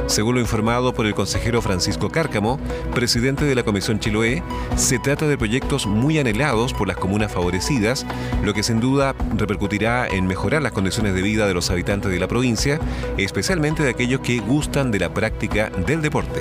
Según 0.06 0.36
lo 0.36 0.40
informado 0.40 0.94
por 0.94 1.06
el 1.06 1.14
consejero 1.14 1.60
Francisco 1.60 2.10
Cárcamo, 2.10 2.60
presidente 2.94 3.44
de 3.44 3.54
la 3.54 3.64
Comisión 3.64 3.98
Chiloé, 3.98 4.42
se 4.76 4.98
trata 4.98 5.26
de 5.26 5.36
proyectos 5.36 5.86
muy 5.86 6.18
anhelados 6.18 6.72
por 6.72 6.86
las 6.86 6.96
comunas 6.96 7.32
favorecidas, 7.32 8.06
lo 8.44 8.54
que 8.54 8.62
sin 8.62 8.78
duda 8.78 9.16
repercutirá 9.36 10.06
en 10.06 10.26
mejorar 10.26 10.62
las 10.62 10.72
condiciones 10.72 11.14
de 11.14 11.22
vida 11.22 11.48
de 11.48 11.54
los 11.54 11.70
habitantes 11.70 12.12
de 12.12 12.20
la 12.20 12.28
provincia, 12.28 12.78
especialmente 13.18 13.82
de 13.82 13.90
aquellos 13.90 14.20
que 14.20 14.38
gustan 14.38 14.92
de 14.92 15.00
la 15.00 15.12
práctica 15.12 15.70
del 15.86 16.02
deporte 16.02 16.40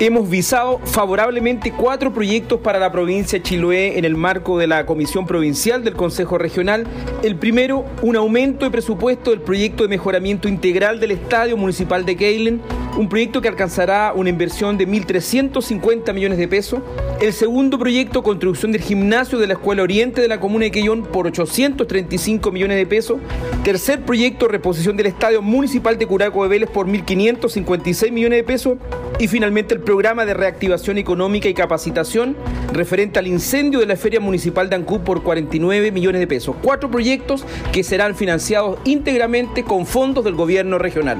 hemos 0.00 0.28
visado 0.28 0.80
favorablemente 0.84 1.72
cuatro 1.72 2.12
proyectos 2.12 2.60
para 2.60 2.78
la 2.78 2.90
provincia 2.90 3.38
de 3.38 3.42
Chiloé 3.42 3.98
en 3.98 4.04
el 4.04 4.16
marco 4.16 4.58
de 4.58 4.66
la 4.66 4.86
Comisión 4.86 5.26
Provincial 5.26 5.84
del 5.84 5.94
Consejo 5.94 6.38
Regional. 6.38 6.86
El 7.22 7.36
primero, 7.36 7.84
un 8.02 8.16
aumento 8.16 8.64
de 8.64 8.70
presupuesto 8.70 9.30
del 9.30 9.40
proyecto 9.40 9.82
de 9.84 9.88
mejoramiento 9.88 10.48
integral 10.48 11.00
del 11.00 11.12
Estadio 11.12 11.56
Municipal 11.56 12.04
de 12.04 12.16
Keilen, 12.16 12.60
un 12.96 13.08
proyecto 13.08 13.40
que 13.40 13.48
alcanzará 13.48 14.12
una 14.14 14.28
inversión 14.28 14.76
de 14.76 14.86
1.350 14.86 16.12
millones 16.12 16.38
de 16.38 16.48
pesos. 16.48 16.80
El 17.20 17.32
segundo 17.32 17.78
proyecto, 17.78 18.22
construcción 18.22 18.72
del 18.72 18.82
gimnasio 18.82 19.38
de 19.38 19.46
la 19.46 19.54
Escuela 19.54 19.82
Oriente 19.82 20.20
de 20.20 20.28
la 20.28 20.40
Comuna 20.40 20.64
de 20.64 20.70
Quellón 20.72 21.04
por 21.04 21.26
835 21.26 22.50
millones 22.50 22.76
de 22.76 22.86
pesos. 22.86 23.18
Tercer 23.64 24.02
proyecto, 24.02 24.48
reposición 24.48 24.96
del 24.96 25.06
Estadio 25.06 25.42
Municipal 25.42 25.96
de 25.96 26.06
Curaco 26.06 26.42
de 26.42 26.48
Vélez 26.48 26.70
por 26.70 26.86
1.556 26.86 28.10
millones 28.10 28.38
de 28.38 28.44
pesos. 28.44 28.78
Y 29.22 29.28
finalmente 29.28 29.72
el 29.72 29.80
programa 29.80 30.24
de 30.24 30.34
reactivación 30.34 30.98
económica 30.98 31.48
y 31.48 31.54
capacitación 31.54 32.36
referente 32.72 33.20
al 33.20 33.28
incendio 33.28 33.78
de 33.78 33.86
la 33.86 33.94
Feria 33.94 34.18
Municipal 34.18 34.68
de 34.68 34.74
Ancú 34.74 35.04
por 35.04 35.22
49 35.22 35.92
millones 35.92 36.18
de 36.20 36.26
pesos. 36.26 36.56
Cuatro 36.60 36.90
proyectos 36.90 37.44
que 37.70 37.84
serán 37.84 38.16
financiados 38.16 38.80
íntegramente 38.84 39.62
con 39.62 39.86
fondos 39.86 40.24
del 40.24 40.34
gobierno 40.34 40.76
regional. 40.76 41.18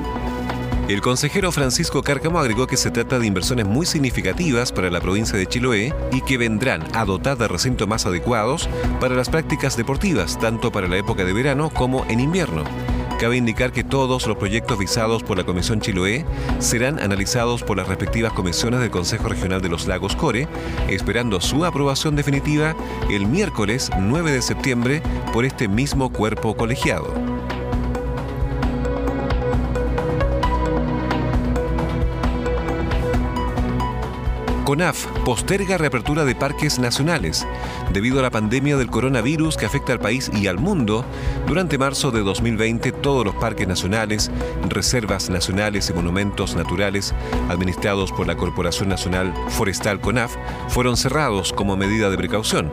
El 0.89 1.01
consejero 1.01 1.53
Francisco 1.53 2.03
Cárcamo 2.03 2.41
agregó 2.41 2.67
que 2.67 2.77
se 2.77 2.91
trata 2.91 3.21
de 3.21 3.27
inversiones 3.29 3.67
muy 3.67 3.87
significativas 3.87 4.73
para 4.73 4.91
la 4.91 5.01
provincia 5.01 5.39
de 5.39 5.47
Chiloé 5.47 5.95
y 6.11 6.23
que 6.23 6.39
vendrán 6.39 6.83
a 6.95 7.05
dotar 7.05 7.39
de 7.39 7.47
recintos 7.47 7.87
más 7.87 8.05
adecuados 8.05 8.69
para 8.99 9.15
las 9.15 9.31
prácticas 9.31 9.77
deportivas, 9.77 10.41
tanto 10.41 10.73
para 10.73 10.89
la 10.89 10.97
época 10.97 11.25
de 11.25 11.33
verano 11.33 11.71
como 11.71 12.05
en 12.07 12.19
invierno. 12.19 12.65
Cabe 13.23 13.37
indicar 13.37 13.71
que 13.71 13.85
todos 13.85 14.27
los 14.27 14.37
proyectos 14.37 14.77
visados 14.81 15.23
por 15.23 15.39
la 15.39 15.45
Comisión 15.45 15.81
Chiloé 15.81 16.27
serán 16.59 16.99
analizados 16.99 17.63
por 17.63 17.77
las 17.77 17.87
respectivas 17.87 18.33
comisiones 18.33 18.81
del 18.81 18.91
Consejo 18.91 19.29
Regional 19.29 19.63
de 19.63 19.69
los 19.69 19.87
Lagos 19.87 20.17
Core, 20.17 20.49
esperando 20.89 21.41
su 21.41 21.65
aprobación 21.65 22.17
definitiva 22.17 22.75
el 23.09 23.27
miércoles 23.27 23.93
9 23.97 24.33
de 24.33 24.43
septiembre 24.43 25.03
por 25.33 25.45
este 25.45 25.69
mismo 25.69 26.13
cuerpo 26.13 26.57
colegiado. 26.57 27.32
CONAF 34.65 35.07
posterga 35.25 35.77
reapertura 35.77 36.25
de 36.25 36.35
parques 36.35 36.79
nacionales 36.79 37.47
debido 37.93 38.21
a 38.21 38.23
la 38.23 38.31
pandemia 38.31 38.77
del 38.77 38.91
coronavirus 38.91 39.57
que 39.57 39.67
afecta 39.67 39.93
al 39.93 39.99
país 39.99 40.31
y 40.35 40.47
al 40.47 40.59
mundo. 40.59 41.05
Durante 41.47 41.79
marzo 41.79 42.11
de 42.11 42.23
2020, 42.23 42.93
todos 42.93 43.25
los 43.25 43.35
parques 43.35 43.67
nacionales, 43.67 44.31
reservas 44.69 45.31
nacionales 45.31 45.91
y 45.91 45.95
monumentos 45.95 46.55
naturales 46.55 47.15
administrados 47.49 48.13
por 48.13 48.27
la 48.27 48.37
Corporación 48.37 48.89
Nacional 48.89 49.35
Forestal 49.49 50.01
CONAF 50.01 50.37
fueron 50.69 50.97
cerrados 50.97 51.53
como 51.53 51.77
medida 51.77 52.09
de 52.09 52.17
precaución. 52.17 52.71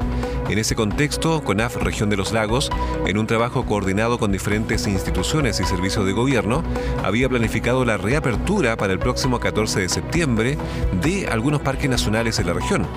En 0.50 0.58
ese 0.58 0.76
contexto, 0.76 1.44
CONAF 1.44 1.76
Región 1.76 2.10
de 2.10 2.18
los 2.18 2.32
Lagos, 2.32 2.72
en 3.06 3.20
un 3.20 3.28
trabajo 3.28 3.68
coordinado 3.68 4.18
con 4.18 4.32
diferentes 4.32 4.88
instituciones 4.88 5.60
y 5.60 5.64
servicios 5.64 6.08
de 6.08 6.12
gobierno, 6.12 6.64
había 7.04 7.30
planificado 7.30 7.86
la 7.86 7.98
reapertura 7.98 8.76
para 8.76 8.92
el 8.92 8.98
próximo 8.98 9.40
14 9.40 9.82
de 9.82 9.90
septiembre 9.90 10.58
de 11.04 11.28
algunos 11.28 11.62
parques 11.62 11.88
nacionales 11.88 12.40
en 12.40 12.48
la 12.48 12.54
región. 12.54 12.88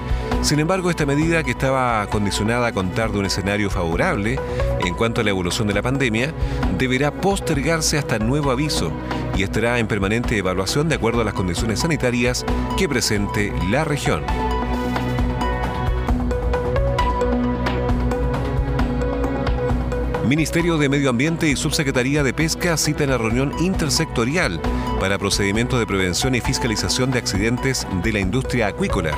Sin 0.40 0.60
embargo, 0.60 0.88
esta 0.88 1.04
medida, 1.04 1.42
que 1.42 1.50
estaba 1.50 2.06
condicionada 2.06 2.68
a 2.68 2.72
contar 2.72 3.12
de 3.12 3.18
un 3.18 3.26
escenario 3.26 3.68
favorable 3.68 4.38
en 4.82 4.94
cuanto 4.94 5.20
a 5.20 5.24
la 5.24 5.30
evolución 5.30 5.68
de 5.68 5.74
la 5.74 5.82
pandemia, 5.82 6.32
deberá 6.78 7.10
postergarse 7.12 7.98
hasta 7.98 8.18
nuevo 8.18 8.50
aviso 8.50 8.90
y 9.36 9.42
estará 9.42 9.78
en 9.78 9.88
permanente 9.88 10.38
evaluación 10.38 10.88
de 10.88 10.94
acuerdo 10.94 11.20
a 11.20 11.24
las 11.24 11.34
condiciones 11.34 11.80
sanitarias 11.80 12.46
que 12.78 12.88
presente 12.88 13.52
la 13.70 13.84
región. 13.84 14.22
Ministerio 20.26 20.78
de 20.78 20.88
Medio 20.88 21.10
Ambiente 21.10 21.48
y 21.48 21.56
Subsecretaría 21.56 22.22
de 22.22 22.32
Pesca 22.32 22.76
citan 22.76 23.10
la 23.10 23.18
reunión 23.18 23.52
intersectorial 23.60 24.60
para 25.00 25.18
procedimientos 25.18 25.80
de 25.80 25.86
prevención 25.86 26.34
y 26.34 26.40
fiscalización 26.40 27.10
de 27.10 27.18
accidentes 27.18 27.86
de 28.02 28.12
la 28.12 28.20
industria 28.20 28.68
acuícola. 28.68 29.16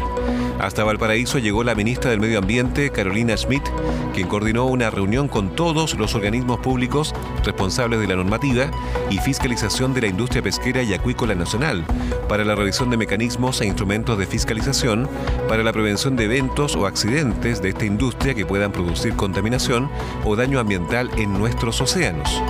Hasta 0.61 0.85
Valparaíso 0.85 1.39
llegó 1.39 1.65
la 1.65 1.75
ministra 1.75 2.11
del 2.11 2.21
Medio 2.21 2.39
Ambiente, 2.39 2.91
Carolina 2.91 3.37
Schmidt, 3.37 3.65
quien 4.15 4.29
coordinó 4.29 4.67
una 4.67 4.91
reunión 4.91 5.29
con 5.29 5.55
todos 5.55 5.95
los 5.95 6.15
organismos 6.15 6.61
públicos 6.61 7.15
responsables 7.45 8.01
de 8.01 8.07
la 8.07 8.17
normativa 8.17 8.71
y 9.11 9.19
fiscalización 9.19 9.93
de 9.95 10.03
la 10.03 10.07
industria 10.07 10.43
pesquera 10.43 10.83
y 10.83 10.95
acuícola 10.95 11.35
nacional, 11.35 11.85
para 12.29 12.45
la 12.45 12.55
revisión 12.55 12.91
de 12.91 12.97
mecanismos 12.97 13.61
e 13.61 13.67
instrumentos 13.67 14.19
de 14.19 14.27
fiscalización 14.27 15.09
para 15.49 15.63
la 15.63 15.73
prevención 15.73 16.17
de 16.17 16.25
eventos 16.25 16.77
o 16.77 16.87
accidentes 16.87 17.61
de 17.61 17.71
esta 17.71 17.85
industria 17.85 18.35
que 18.35 18.47
puedan 18.47 18.73
producir 18.73 19.15
contaminación 19.15 19.91
o 20.25 20.37
daño 20.37 20.61
ambiental 20.61 21.11
en 21.17 21.33
nuestros 21.33 21.81
océanos. 21.81 22.43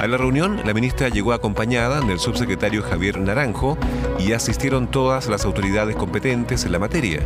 A 0.00 0.06
la 0.06 0.16
reunión, 0.16 0.62
la 0.64 0.72
ministra 0.72 1.10
llegó 1.10 1.34
acompañada 1.34 2.00
del 2.00 2.18
subsecretario 2.18 2.82
Javier 2.82 3.20
Naranjo 3.20 3.76
y 4.18 4.32
asistieron 4.32 4.90
todas 4.90 5.28
las 5.28 5.44
autoridades 5.44 5.94
competentes 5.94 6.64
en 6.64 6.72
la 6.72 6.78
materia. 6.78 7.20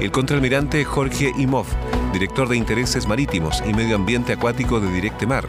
El 0.00 0.10
contraalmirante 0.10 0.84
Jorge 0.84 1.32
Imov, 1.38 1.66
director 2.12 2.48
de 2.48 2.56
Intereses 2.56 3.06
Marítimos 3.06 3.62
y 3.64 3.72
Medio 3.72 3.94
Ambiente 3.94 4.32
Acuático 4.32 4.80
de 4.80 4.90
Directe 4.92 5.24
Mar, 5.24 5.46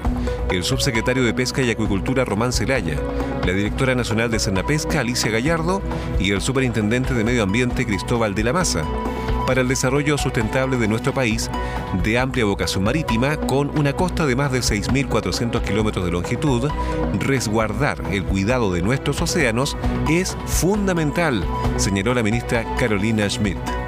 el 0.52 0.64
subsecretario 0.64 1.24
de 1.24 1.34
Pesca 1.34 1.64
y 1.64 1.72
Acuicultura 1.72 2.26
Román 2.26 2.54
Celaya, 2.54 3.00
la 3.44 3.54
directora 3.54 3.96
nacional 3.96 4.30
de 4.30 4.38
Pesca 4.64 5.00
Alicia 5.00 5.32
Gallardo. 5.32 5.82
Y 6.20 6.32
el 6.32 6.42
superintendente 6.42 7.16
de 7.16 7.24
Medio 7.24 7.42
Ambiente 7.42 7.88
Cristóbal 7.88 8.36
de 8.36 8.44
la 8.44 8.54
Maza 8.54 8.84
para 9.48 9.62
el 9.62 9.68
desarrollo 9.68 10.18
sustentable 10.18 10.78
de 10.78 10.88
nuestro 10.88 11.14
país 11.14 11.50
de 12.04 12.20
amplia 12.20 12.46
vocación 12.46 12.84
marítima 12.84 13.38
con 13.38 13.76
una 13.80 13.94
costa 13.94 14.28
de 14.28 14.36
más 14.36 14.52
de 14.52 14.60
6.400 14.60 15.62
kilómetros 15.64 16.06
de 16.06 16.12
longitud, 16.12 16.70
resguardar 17.20 18.04
el 18.12 18.24
cuidado 18.24 18.72
de 18.72 18.82
nuestros 18.82 19.22
océanos 19.22 19.78
es 20.10 20.38
fundamental, 20.46 21.44
señaló 21.78 22.14
la 22.14 22.24
ministra 22.24 22.66
Carolina 22.76 23.28
Schmidt. 23.30 23.87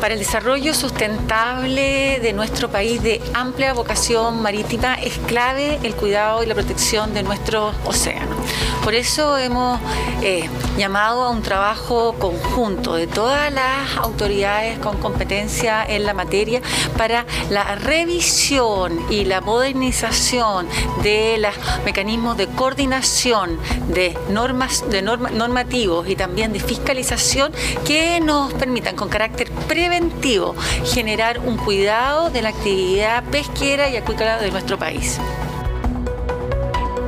Para 0.00 0.14
el 0.14 0.20
desarrollo 0.20 0.74
sustentable 0.74 2.20
de 2.20 2.32
nuestro 2.32 2.70
país 2.70 3.02
de 3.02 3.20
amplia 3.34 3.72
vocación 3.72 4.40
marítima 4.40 4.94
es 4.94 5.18
clave 5.26 5.80
el 5.82 5.96
cuidado 5.96 6.42
y 6.44 6.46
la 6.46 6.54
protección 6.54 7.14
de 7.14 7.24
nuestro 7.24 7.72
océano. 7.84 8.36
Por 8.84 8.94
eso 8.94 9.36
hemos 9.36 9.80
eh, 10.22 10.48
llamado 10.78 11.24
a 11.24 11.30
un 11.30 11.42
trabajo 11.42 12.14
conjunto 12.14 12.94
de 12.94 13.06
todas 13.06 13.52
las 13.52 13.96
autoridades 13.96 14.78
con 14.78 14.98
competencia 14.98 15.84
en 15.84 16.04
la 16.04 16.14
materia 16.14 16.62
para 16.96 17.26
la 17.50 17.74
revisión 17.74 18.98
y 19.10 19.24
la 19.24 19.40
modernización 19.40 20.68
de 21.02 21.38
los 21.38 21.54
mecanismos 21.84 22.36
de 22.36 22.46
coordinación 22.46 23.58
de 23.88 24.16
normas 24.30 24.88
de 24.88 25.02
normativos 25.02 26.08
y 26.08 26.14
también 26.16 26.52
de 26.52 26.60
fiscalización 26.60 27.52
que 27.84 28.20
nos 28.20 28.54
permitan 28.54 28.94
con 28.94 29.08
carácter 29.08 29.50
preventivo 29.88 30.54
generar 30.84 31.38
un 31.38 31.56
cuidado 31.56 32.28
de 32.28 32.42
la 32.42 32.50
actividad 32.50 33.24
pesquera 33.24 33.88
y 33.88 33.96
acuícola 33.96 34.38
de 34.38 34.50
nuestro 34.50 34.78
país. 34.78 35.18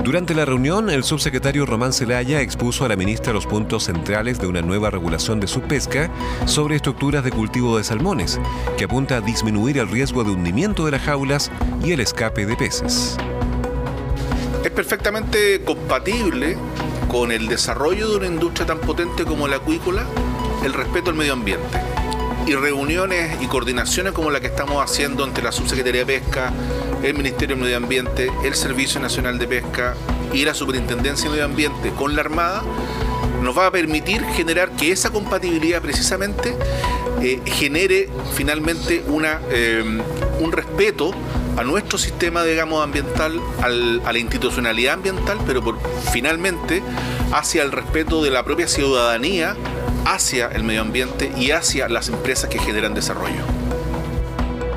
Durante 0.03 0.33
la 0.35 0.47
reunión, 0.47 0.89
el 0.89 1.05
subsecretario 1.05 1.67
Román 1.67 1.93
Celaya 1.93 2.41
expuso 2.41 2.87
a 2.87 2.89
la 2.89 2.97
ministra 2.97 3.35
los 3.35 3.47
puntos 3.47 3.85
centrales 3.85 4.41
de 4.41 4.47
una 4.47 4.63
nueva 4.63 4.89
regulación 4.89 5.41
de 5.41 5.47
subpesca 5.47 6.11
sobre 6.47 6.77
estructuras 6.77 7.23
de 7.23 7.31
cultivo 7.31 7.77
de 7.77 7.85
salmones, 7.85 8.41
que 8.79 8.85
apunta 8.85 9.17
a 9.17 9.21
disminuir 9.21 9.77
el 9.77 9.89
riesgo 9.89 10.25
de 10.25 10.31
hundimiento 10.31 10.87
de 10.87 10.93
las 10.93 11.03
jaulas 11.03 11.51
y 11.85 11.93
el 11.93 12.01
escape 12.01 12.47
de 12.47 12.57
peces. 12.57 13.19
Es 14.65 14.71
perfectamente 14.71 15.63
compatible 15.65 16.57
con 17.09 17.31
el 17.31 17.47
desarrollo 17.47 18.09
de 18.09 18.17
una 18.17 18.27
industria 18.27 18.67
tan 18.67 18.79
potente 18.79 19.25
como 19.25 19.47
la 19.49 19.57
acuícola 19.57 20.07
el 20.65 20.73
respeto 20.73 21.11
al 21.11 21.17
medio 21.17 21.35
ambiente 21.35 22.00
y 22.47 22.55
reuniones 22.55 23.41
y 23.41 23.47
coordinaciones 23.47 24.13
como 24.13 24.31
la 24.31 24.41
que 24.41 24.47
estamos 24.49 24.83
haciendo 24.83 25.25
entre 25.25 25.45
la 25.45 25.53
Subsecretaría 25.53 26.05
de 26.05 26.21
Pesca, 26.21 26.53
el 27.03 27.15
Ministerio 27.15 27.57
de 27.57 27.63
Medio 27.63 27.77
Ambiente, 27.77 28.31
el 28.45 28.55
Servicio 28.55 29.01
Nacional 29.01 29.39
de 29.39 29.47
Pesca 29.47 29.95
y 30.33 30.45
la 30.45 30.55
Superintendencia 30.55 31.25
de 31.25 31.31
Medio 31.31 31.45
Ambiente 31.45 31.91
con 31.91 32.15
la 32.15 32.23
Armada, 32.23 32.63
nos 33.43 33.57
va 33.57 33.67
a 33.67 33.71
permitir 33.71 34.23
generar 34.37 34.71
que 34.73 34.93
esa 34.93 35.11
compatibilidad 35.11 35.81
precisamente 35.81 36.57
eh, 37.23 37.41
genere 37.47 38.09
finalmente 38.35 39.03
una, 39.07 39.41
eh, 39.51 39.83
un 40.41 40.53
respeto 40.53 41.13
a 41.57 41.65
nuestro 41.65 41.99
sistema, 41.99 42.45
digamos, 42.45 42.83
ambiental, 42.83 43.41
a 43.61 43.69
la 44.13 44.19
institucionalidad 44.19 44.95
ambiental, 44.95 45.39
pero 45.47 45.63
por, 45.63 45.79
finalmente 46.13 46.83
hacia 47.33 47.63
el 47.63 47.73
respeto 47.73 48.23
de 48.23 48.31
la 48.31 48.45
propia 48.45 48.69
ciudadanía 48.69 49.57
hacia 50.04 50.49
el 50.49 50.64
medio 50.64 50.83
ambiente 50.83 51.33
y 51.37 51.50
hacia 51.50 51.88
las 51.88 52.09
empresas 52.09 52.50
que 52.50 52.59
generan 52.59 52.95
desarrollo. 52.95 53.45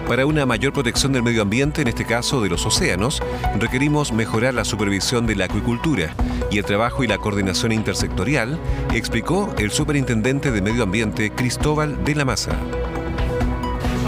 Para 0.07 0.25
una 0.25 0.45
mayor 0.45 0.73
protección 0.73 1.13
del 1.13 1.23
medio 1.23 1.41
ambiente, 1.41 1.81
en 1.81 1.87
este 1.87 2.05
caso 2.05 2.41
de 2.41 2.49
los 2.49 2.65
océanos, 2.65 3.21
requerimos 3.57 4.11
mejorar 4.11 4.53
la 4.53 4.65
supervisión 4.65 5.25
de 5.25 5.35
la 5.35 5.45
acuicultura 5.45 6.13
y 6.51 6.57
el 6.57 6.65
trabajo 6.65 7.03
y 7.03 7.07
la 7.07 7.17
coordinación 7.17 7.71
intersectorial, 7.71 8.59
explicó 8.93 9.53
el 9.57 9.71
superintendente 9.71 10.51
de 10.51 10.61
Medio 10.61 10.83
Ambiente 10.83 11.31
Cristóbal 11.31 12.03
de 12.03 12.15
la 12.15 12.25
Maza 12.25 12.57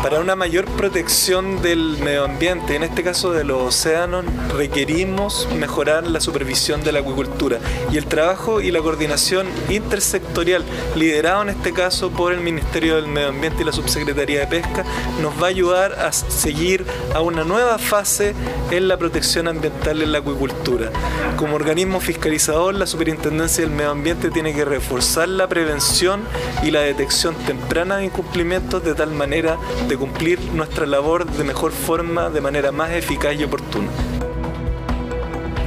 para 0.06 0.20
una 0.20 0.36
mayor 0.36 0.66
protección 0.66 1.64
del 1.64 1.98
medio 1.98 2.26
ambiente, 2.26 2.76
en 2.76 2.84
este 2.84 3.02
caso 3.02 3.32
de 3.32 3.44
los 3.44 3.60
océanos, 3.60 4.24
requerimos 4.56 5.48
mejorar 5.58 6.06
la 6.06 6.22
supervisión 6.22 6.84
de 6.84 6.92
la 6.92 7.00
acuicultura 7.00 7.58
y 7.92 7.98
el 7.98 8.06
trabajo 8.06 8.62
y 8.62 8.70
la 8.70 8.82
coordinación 8.82 9.48
intersectorial, 9.68 10.64
liderado 10.96 11.42
en 11.42 11.50
este 11.50 11.74
caso 11.74 12.12
por 12.12 12.34
el 12.34 12.42
Ministerio 12.42 12.98
del 12.98 13.08
Medio 13.08 13.30
Ambiente 13.30 13.64
y 13.64 13.66
la 13.66 13.72
Subsecretaría 13.72 14.42
de 14.42 14.46
Pesca, 14.46 14.86
nos 15.24 15.42
va 15.42 15.48
a 15.48 15.50
ayudar 15.50 15.94
a 15.94 16.12
seguir 16.12 16.86
a 17.16 17.22
una 17.22 17.44
nueva 17.44 17.80
fase 17.80 18.36
en 18.70 18.88
la 18.88 18.98
protección 18.98 19.48
ambiental 19.48 20.04
en 20.04 20.12
la 20.12 20.20
acuicultura. 20.20 20.92
Como 21.36 21.56
organismo 21.56 22.00
fiscalizador, 22.00 22.76
la 22.76 22.86
Superintendencia 22.86 23.64
del 23.64 23.74
Medio 23.74 23.90
Ambiente 23.90 24.30
tiene 24.30 24.54
que 24.54 24.66
reforzar 24.66 25.30
la 25.30 25.48
prevención 25.48 26.22
y 26.62 26.70
la 26.70 26.82
detección 26.82 27.34
temprana 27.48 27.98
de 27.98 28.06
incumplimientos 28.06 28.84
de 28.84 28.94
tal 28.94 29.10
manera 29.10 29.58
de 29.88 29.95
cumplir 29.98 30.40
nuestra 30.54 30.86
labor 30.86 31.26
de 31.26 31.44
mejor 31.44 31.72
forma, 31.72 32.30
de 32.30 32.42
manera 32.42 32.72
más 32.72 32.92
eficaz 32.92 33.36
y 33.36 33.44
oportuna. 33.44 33.90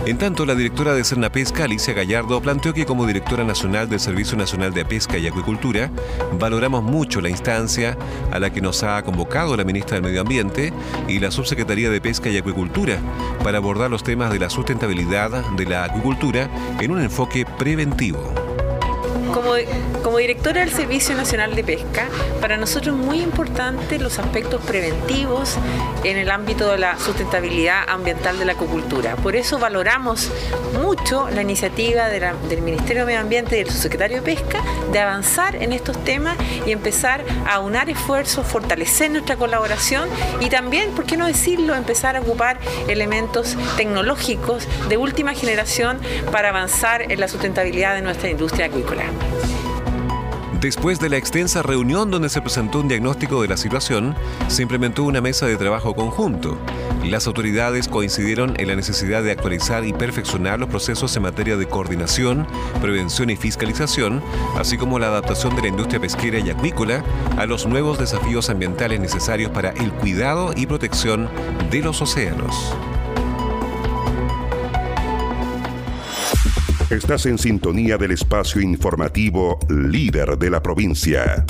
En 0.08 0.16
tanto, 0.16 0.46
la 0.46 0.54
directora 0.54 0.94
de 0.94 1.30
Pesca, 1.30 1.64
Alicia 1.64 1.92
Gallardo, 1.92 2.40
planteó 2.40 2.72
que 2.72 2.86
como 2.86 3.06
directora 3.06 3.44
nacional 3.44 3.90
del 3.90 4.00
Servicio 4.00 4.38
Nacional 4.38 4.72
de 4.72 4.86
Pesca 4.86 5.18
y 5.18 5.26
Acuicultura, 5.26 5.90
valoramos 6.38 6.82
mucho 6.82 7.20
la 7.20 7.28
instancia 7.28 7.94
a 8.32 8.38
la 8.38 8.50
que 8.50 8.62
nos 8.62 8.82
ha 8.82 9.02
convocado 9.02 9.54
la 9.54 9.64
ministra 9.64 9.96
del 9.96 10.04
Medio 10.04 10.22
Ambiente 10.22 10.72
y 11.08 11.18
la 11.18 11.30
Subsecretaría 11.30 11.90
de 11.90 12.00
Pesca 12.00 12.30
y 12.30 12.38
Acuicultura 12.38 12.98
para 13.44 13.58
abordar 13.58 13.90
los 13.90 14.02
temas 14.02 14.32
de 14.32 14.38
la 14.38 14.48
sustentabilidad 14.48 15.44
de 15.56 15.66
la 15.66 15.84
acuicultura 15.84 16.48
en 16.80 16.90
un 16.90 17.02
enfoque 17.02 17.44
preventivo. 17.58 18.47
Como, 20.02 20.18
directora 20.18 20.62
del 20.62 20.72
Servicio 20.72 21.14
Nacional 21.14 21.54
de 21.54 21.62
Pesca, 21.62 22.08
para 22.40 22.56
nosotros 22.56 22.98
es 22.98 23.04
muy 23.04 23.20
importante 23.20 24.00
los 24.00 24.18
aspectos 24.18 24.60
preventivos 24.62 25.56
en 26.02 26.16
el 26.16 26.30
ámbito 26.32 26.72
de 26.72 26.78
la 26.78 26.98
sustentabilidad 26.98 27.88
ambiental 27.88 28.36
de 28.40 28.44
la 28.44 28.52
acuicultura. 28.52 29.14
Por 29.14 29.36
eso 29.36 29.60
valoramos 29.60 30.32
mucho 30.82 31.28
la 31.30 31.42
iniciativa 31.42 32.08
del 32.08 32.62
Ministerio 32.62 33.02
de 33.02 33.06
Medio 33.06 33.20
Ambiente 33.20 33.56
y 33.56 33.62
del 33.62 33.70
subsecretario 33.70 34.16
de 34.16 34.22
Pesca 34.22 34.60
de 34.90 34.98
avanzar 34.98 35.54
en 35.54 35.72
estos 35.72 36.02
temas 36.02 36.36
y 36.66 36.72
empezar 36.72 37.24
a 37.46 37.60
unar 37.60 37.88
esfuerzos, 37.90 38.44
fortalecer 38.44 39.12
nuestra 39.12 39.36
colaboración 39.36 40.08
y 40.40 40.48
también, 40.48 40.90
¿por 40.92 41.04
qué 41.04 41.16
no 41.16 41.26
decirlo?, 41.26 41.76
empezar 41.76 42.16
a 42.16 42.20
ocupar 42.22 42.58
elementos 42.88 43.56
tecnológicos 43.76 44.66
de 44.88 44.96
última 44.96 45.34
generación 45.34 46.00
para 46.32 46.48
avanzar 46.48 47.12
en 47.12 47.20
la 47.20 47.28
sustentabilidad 47.28 47.94
de 47.94 48.02
nuestra 48.02 48.28
industria 48.30 48.66
acuícola. 48.66 49.04
Después 50.60 50.98
de 50.98 51.08
la 51.08 51.16
extensa 51.16 51.62
reunión 51.62 52.10
donde 52.10 52.28
se 52.28 52.42
presentó 52.42 52.80
un 52.80 52.88
diagnóstico 52.88 53.42
de 53.42 53.48
la 53.48 53.56
situación, 53.56 54.16
se 54.48 54.62
implementó 54.62 55.04
una 55.04 55.20
mesa 55.20 55.46
de 55.46 55.56
trabajo 55.56 55.94
conjunto. 55.94 56.58
Las 57.04 57.28
autoridades 57.28 57.86
coincidieron 57.86 58.54
en 58.58 58.66
la 58.66 58.74
necesidad 58.74 59.22
de 59.22 59.30
actualizar 59.30 59.84
y 59.84 59.92
perfeccionar 59.92 60.58
los 60.58 60.68
procesos 60.68 61.16
en 61.16 61.22
materia 61.22 61.56
de 61.56 61.68
coordinación, 61.68 62.44
prevención 62.80 63.30
y 63.30 63.36
fiscalización, 63.36 64.20
así 64.58 64.76
como 64.76 64.98
la 64.98 65.06
adaptación 65.06 65.54
de 65.54 65.62
la 65.62 65.68
industria 65.68 66.00
pesquera 66.00 66.40
y 66.40 66.50
acuícola 66.50 67.04
a 67.36 67.46
los 67.46 67.66
nuevos 67.66 67.96
desafíos 67.96 68.50
ambientales 68.50 68.98
necesarios 68.98 69.52
para 69.52 69.70
el 69.70 69.92
cuidado 69.92 70.52
y 70.56 70.66
protección 70.66 71.30
de 71.70 71.82
los 71.82 72.02
océanos. 72.02 72.74
Estás 76.90 77.26
en 77.26 77.36
sintonía 77.36 77.98
del 77.98 78.12
espacio 78.12 78.62
informativo 78.62 79.58
líder 79.68 80.38
de 80.38 80.48
la 80.48 80.62
provincia. 80.62 81.44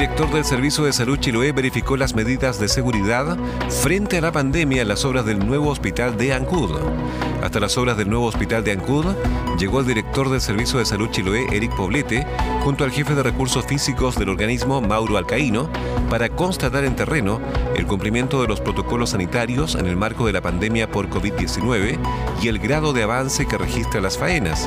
Director 0.00 0.30
del 0.32 0.46
Servicio 0.46 0.84
de 0.84 0.94
Salud 0.94 1.18
Chiloé 1.18 1.52
verificó 1.52 1.94
las 1.94 2.14
medidas 2.14 2.58
de 2.58 2.68
seguridad 2.68 3.36
frente 3.68 4.16
a 4.16 4.22
la 4.22 4.32
pandemia 4.32 4.80
en 4.80 4.88
las 4.88 5.04
obras 5.04 5.26
del 5.26 5.46
nuevo 5.46 5.68
hospital 5.68 6.16
de 6.16 6.32
Ancud. 6.32 6.70
Hasta 7.42 7.60
las 7.60 7.76
obras 7.76 7.98
del 7.98 8.08
nuevo 8.08 8.24
hospital 8.24 8.64
de 8.64 8.72
Ancud 8.72 9.04
llegó 9.58 9.80
el 9.80 9.86
director 9.86 10.30
del 10.30 10.40
Servicio 10.40 10.78
de 10.78 10.86
Salud 10.86 11.10
Chiloé, 11.10 11.44
Eric 11.52 11.76
Poblete, 11.76 12.26
junto 12.64 12.84
al 12.84 12.92
jefe 12.92 13.14
de 13.14 13.22
recursos 13.22 13.66
físicos 13.66 14.16
del 14.16 14.30
organismo, 14.30 14.80
Mauro 14.80 15.18
Alcaíno, 15.18 15.68
para 16.08 16.30
constatar 16.30 16.84
en 16.84 16.96
terreno 16.96 17.38
el 17.76 17.86
cumplimiento 17.86 18.40
de 18.40 18.48
los 18.48 18.62
protocolos 18.62 19.10
sanitarios 19.10 19.74
en 19.74 19.86
el 19.86 19.96
marco 19.96 20.24
de 20.26 20.32
la 20.32 20.40
pandemia 20.40 20.90
por 20.90 21.10
COVID-19 21.10 21.98
y 22.40 22.48
el 22.48 22.58
grado 22.58 22.94
de 22.94 23.02
avance 23.02 23.46
que 23.46 23.58
registra 23.58 24.00
las 24.00 24.16
faenas 24.16 24.66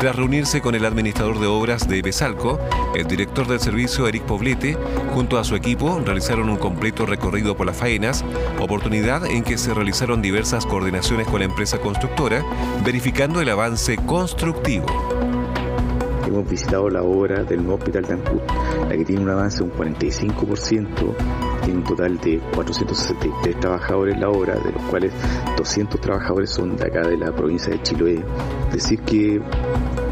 tras 0.00 0.16
reunirse 0.16 0.62
con 0.62 0.74
el 0.74 0.86
administrador 0.86 1.38
de 1.40 1.46
obras 1.46 1.86
de 1.86 2.00
Besalco, 2.00 2.58
el 2.94 3.06
director 3.06 3.46
del 3.46 3.60
servicio 3.60 4.08
Eric 4.08 4.22
Poblete, 4.22 4.74
junto 5.12 5.38
a 5.38 5.44
su 5.44 5.54
equipo 5.54 6.00
realizaron 6.02 6.48
un 6.48 6.56
completo 6.56 7.04
recorrido 7.04 7.54
por 7.54 7.66
las 7.66 7.76
faenas, 7.76 8.24
oportunidad 8.58 9.26
en 9.26 9.44
que 9.44 9.58
se 9.58 9.74
realizaron 9.74 10.22
diversas 10.22 10.64
coordinaciones 10.64 11.26
con 11.26 11.40
la 11.40 11.44
empresa 11.44 11.80
constructora, 11.80 12.42
verificando 12.82 13.42
el 13.42 13.50
avance 13.50 13.98
constructivo. 13.98 14.86
Hemos 16.26 16.48
visitado 16.48 16.88
la 16.88 17.02
obra 17.02 17.44
del 17.44 17.68
hospital 17.68 18.02
de 18.04 18.16
la 18.88 18.96
que 18.96 19.04
tiene 19.04 19.20
un 19.20 19.28
avance 19.28 19.58
de 19.58 19.64
un 19.64 19.72
45%, 19.72 21.14
tiene 21.60 21.78
un 21.78 21.84
total 21.84 22.18
de 22.18 22.38
463 22.54 23.60
trabajadores 23.60 24.18
la 24.18 24.28
obra, 24.30 24.54
de 24.54 24.72
los 24.72 24.82
cuales 24.84 25.12
200 25.56 26.00
trabajadores 26.00 26.50
son 26.50 26.76
de 26.76 26.84
acá 26.84 27.06
de 27.06 27.16
la 27.16 27.32
provincia 27.32 27.72
de 27.72 27.82
Chiloé. 27.82 28.24
Decir 28.72 29.00
que 29.00 29.40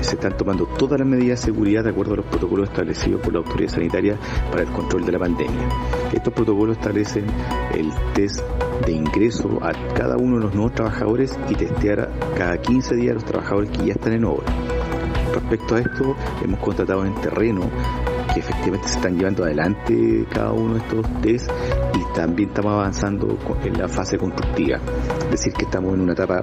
se 0.01 0.15
están 0.15 0.37
tomando 0.37 0.67
todas 0.67 0.99
las 1.01 1.09
medidas 1.09 1.41
de 1.41 1.47
seguridad 1.47 1.85
de 1.85 1.91
acuerdo 1.91 2.15
a 2.15 2.17
los 2.17 2.27
protocolos 2.27 2.69
establecidos 2.69 3.21
por 3.21 3.33
la 3.33 3.41
autoridad 3.41 3.71
sanitaria 3.71 4.19
para 4.51 4.63
el 4.63 4.69
control 4.71 5.05
de 5.05 5.13
la 5.13 5.19
pandemia. 5.19 5.69
Estos 6.13 6.33
protocolos 6.33 6.77
establecen 6.77 7.27
el 7.75 7.91
test 8.15 8.41
de 8.85 8.93
ingreso 8.93 9.59
a 9.63 9.73
cada 9.95 10.17
uno 10.17 10.37
de 10.37 10.45
los 10.45 10.55
nuevos 10.55 10.73
trabajadores 10.73 11.39
y 11.49 11.55
testear 11.55 12.11
cada 12.37 12.59
15 12.59 12.97
días 12.97 13.13
a 13.13 13.15
los 13.15 13.25
trabajadores 13.25 13.71
que 13.71 13.87
ya 13.87 13.93
están 13.93 14.13
en 14.13 14.25
obra. 14.25 14.47
Respecto 15.33 15.75
a 15.75 15.81
esto, 15.81 16.17
hemos 16.43 16.61
contratado 16.61 17.05
en 17.05 17.15
terreno 17.17 17.61
que 18.33 18.41
efectivamente 18.41 18.89
se 18.89 18.97
están 18.97 19.17
llevando 19.17 19.45
adelante 19.45 20.27
cada 20.31 20.53
uno 20.53 20.75
de 20.75 20.81
estos 20.81 21.21
test 21.23 21.51
y 21.95 22.15
también 22.15 22.49
estamos 22.51 22.73
avanzando 22.73 23.39
en 23.63 23.79
la 23.79 23.89
fase 23.89 24.19
constructiva. 24.19 24.79
Es 25.25 25.31
decir, 25.31 25.53
que 25.53 25.65
estamos 25.65 25.95
en 25.95 26.01
una 26.01 26.13
etapa 26.13 26.43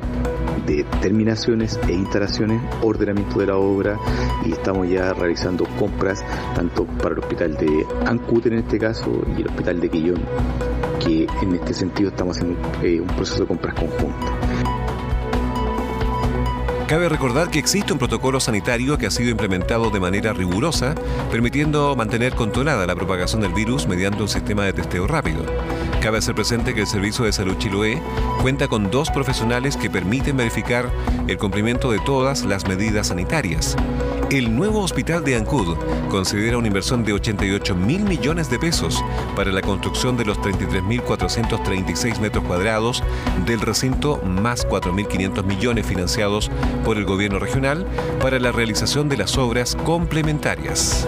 de 0.66 0.84
terminaciones 1.02 1.80
e 1.88 1.94
instalaciones, 1.94 2.62
ordenamiento 2.82 3.40
de 3.40 3.48
la 3.48 3.58
obra 3.58 4.00
y 4.46 4.52
estamos 4.52 4.90
ya 4.90 5.14
realizando 5.14 5.66
compras 5.80 6.24
tanto 6.56 6.86
para 6.86 7.14
el 7.14 7.20
hospital 7.20 7.56
de 7.58 7.86
Ancute 8.06 8.50
en 8.50 8.60
este 8.60 8.80
caso 8.80 9.12
y 9.38 9.42
el 9.42 9.48
hospital 9.48 9.80
de 9.80 9.90
Quillón, 9.90 10.22
que 11.00 11.28
en 11.42 11.56
este 11.56 11.74
sentido 11.74 12.10
estamos 12.10 12.38
haciendo 12.38 12.60
eh, 12.82 13.00
un 13.00 13.08
proceso 13.08 13.42
de 13.42 13.48
compras 13.48 13.76
conjuntas. 13.76 14.45
Cabe 16.88 17.10
recordar 17.10 17.50
que 17.50 17.58
existe 17.58 17.94
un 17.94 17.98
protocolo 17.98 18.40
sanitario 18.40 19.00
que 19.00 19.08
ha 19.08 19.12
sido 19.12 19.32
implementado 19.32 19.90
de 19.90 20.00
manera 20.00 20.34
rigurosa, 20.34 20.94
permitiendo 21.32 21.96
mantener 21.96 22.36
controlada 22.36 22.86
la 22.86 22.94
propagación 22.94 23.42
del 23.42 23.54
virus 23.54 23.88
mediante 23.88 24.22
un 24.22 24.30
sistema 24.30 24.66
de 24.66 24.74
testeo 24.74 25.08
rápido. 25.08 25.44
Cabe 26.00 26.20
hacer 26.20 26.36
presente 26.36 26.76
que 26.76 26.82
el 26.82 26.88
Servicio 26.88 27.26
de 27.26 27.34
Salud 27.34 27.58
Chiloé 27.58 28.00
cuenta 28.44 28.68
con 28.68 28.92
dos 28.92 29.10
profesionales 29.10 29.78
que 29.78 29.90
permiten 29.90 30.38
verificar 30.38 30.92
el 31.28 31.40
cumplimiento 31.40 31.90
de 31.90 31.98
todas 31.98 32.46
las 32.46 32.68
medidas 32.68 33.08
sanitarias. 33.08 33.76
El 34.32 34.56
nuevo 34.56 34.82
hospital 34.82 35.24
de 35.24 35.36
Ancud 35.36 35.78
considera 36.10 36.58
una 36.58 36.68
inversión 36.68 37.04
de 37.04 37.14
88 37.14 37.76
mil 37.76 38.04
millones 38.04 38.50
de 38.50 38.58
pesos 38.58 39.04
para 39.36 39.52
la 39.52 39.62
construcción 39.62 40.18
de 40.18 40.26
los 40.26 40.40
33.436 40.40 42.20
metros 42.20 42.44
cuadrados 42.44 43.04
del 43.46 43.62
recinto 43.62 44.18
más 44.24 44.68
4.500 44.68 45.44
millones 45.44 45.86
financiados 45.86 46.50
por 46.84 46.98
el 46.98 47.06
gobierno 47.06 47.38
regional 47.38 47.86
para 48.20 48.40
la 48.40 48.52
realización 48.52 49.10
de 49.10 49.18
las 49.18 49.38
obras 49.38 49.76
complementarias. 49.86 51.08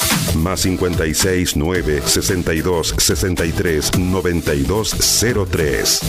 Más 0.35 0.61
56 0.61 1.55
9 1.55 2.01
62 2.05 2.95
63 2.97 3.97
92 3.99 4.95
03. 5.49 5.99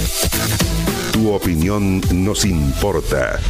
Tu 1.12 1.30
opinión 1.30 2.00
nos 2.12 2.44
importa. 2.44 3.40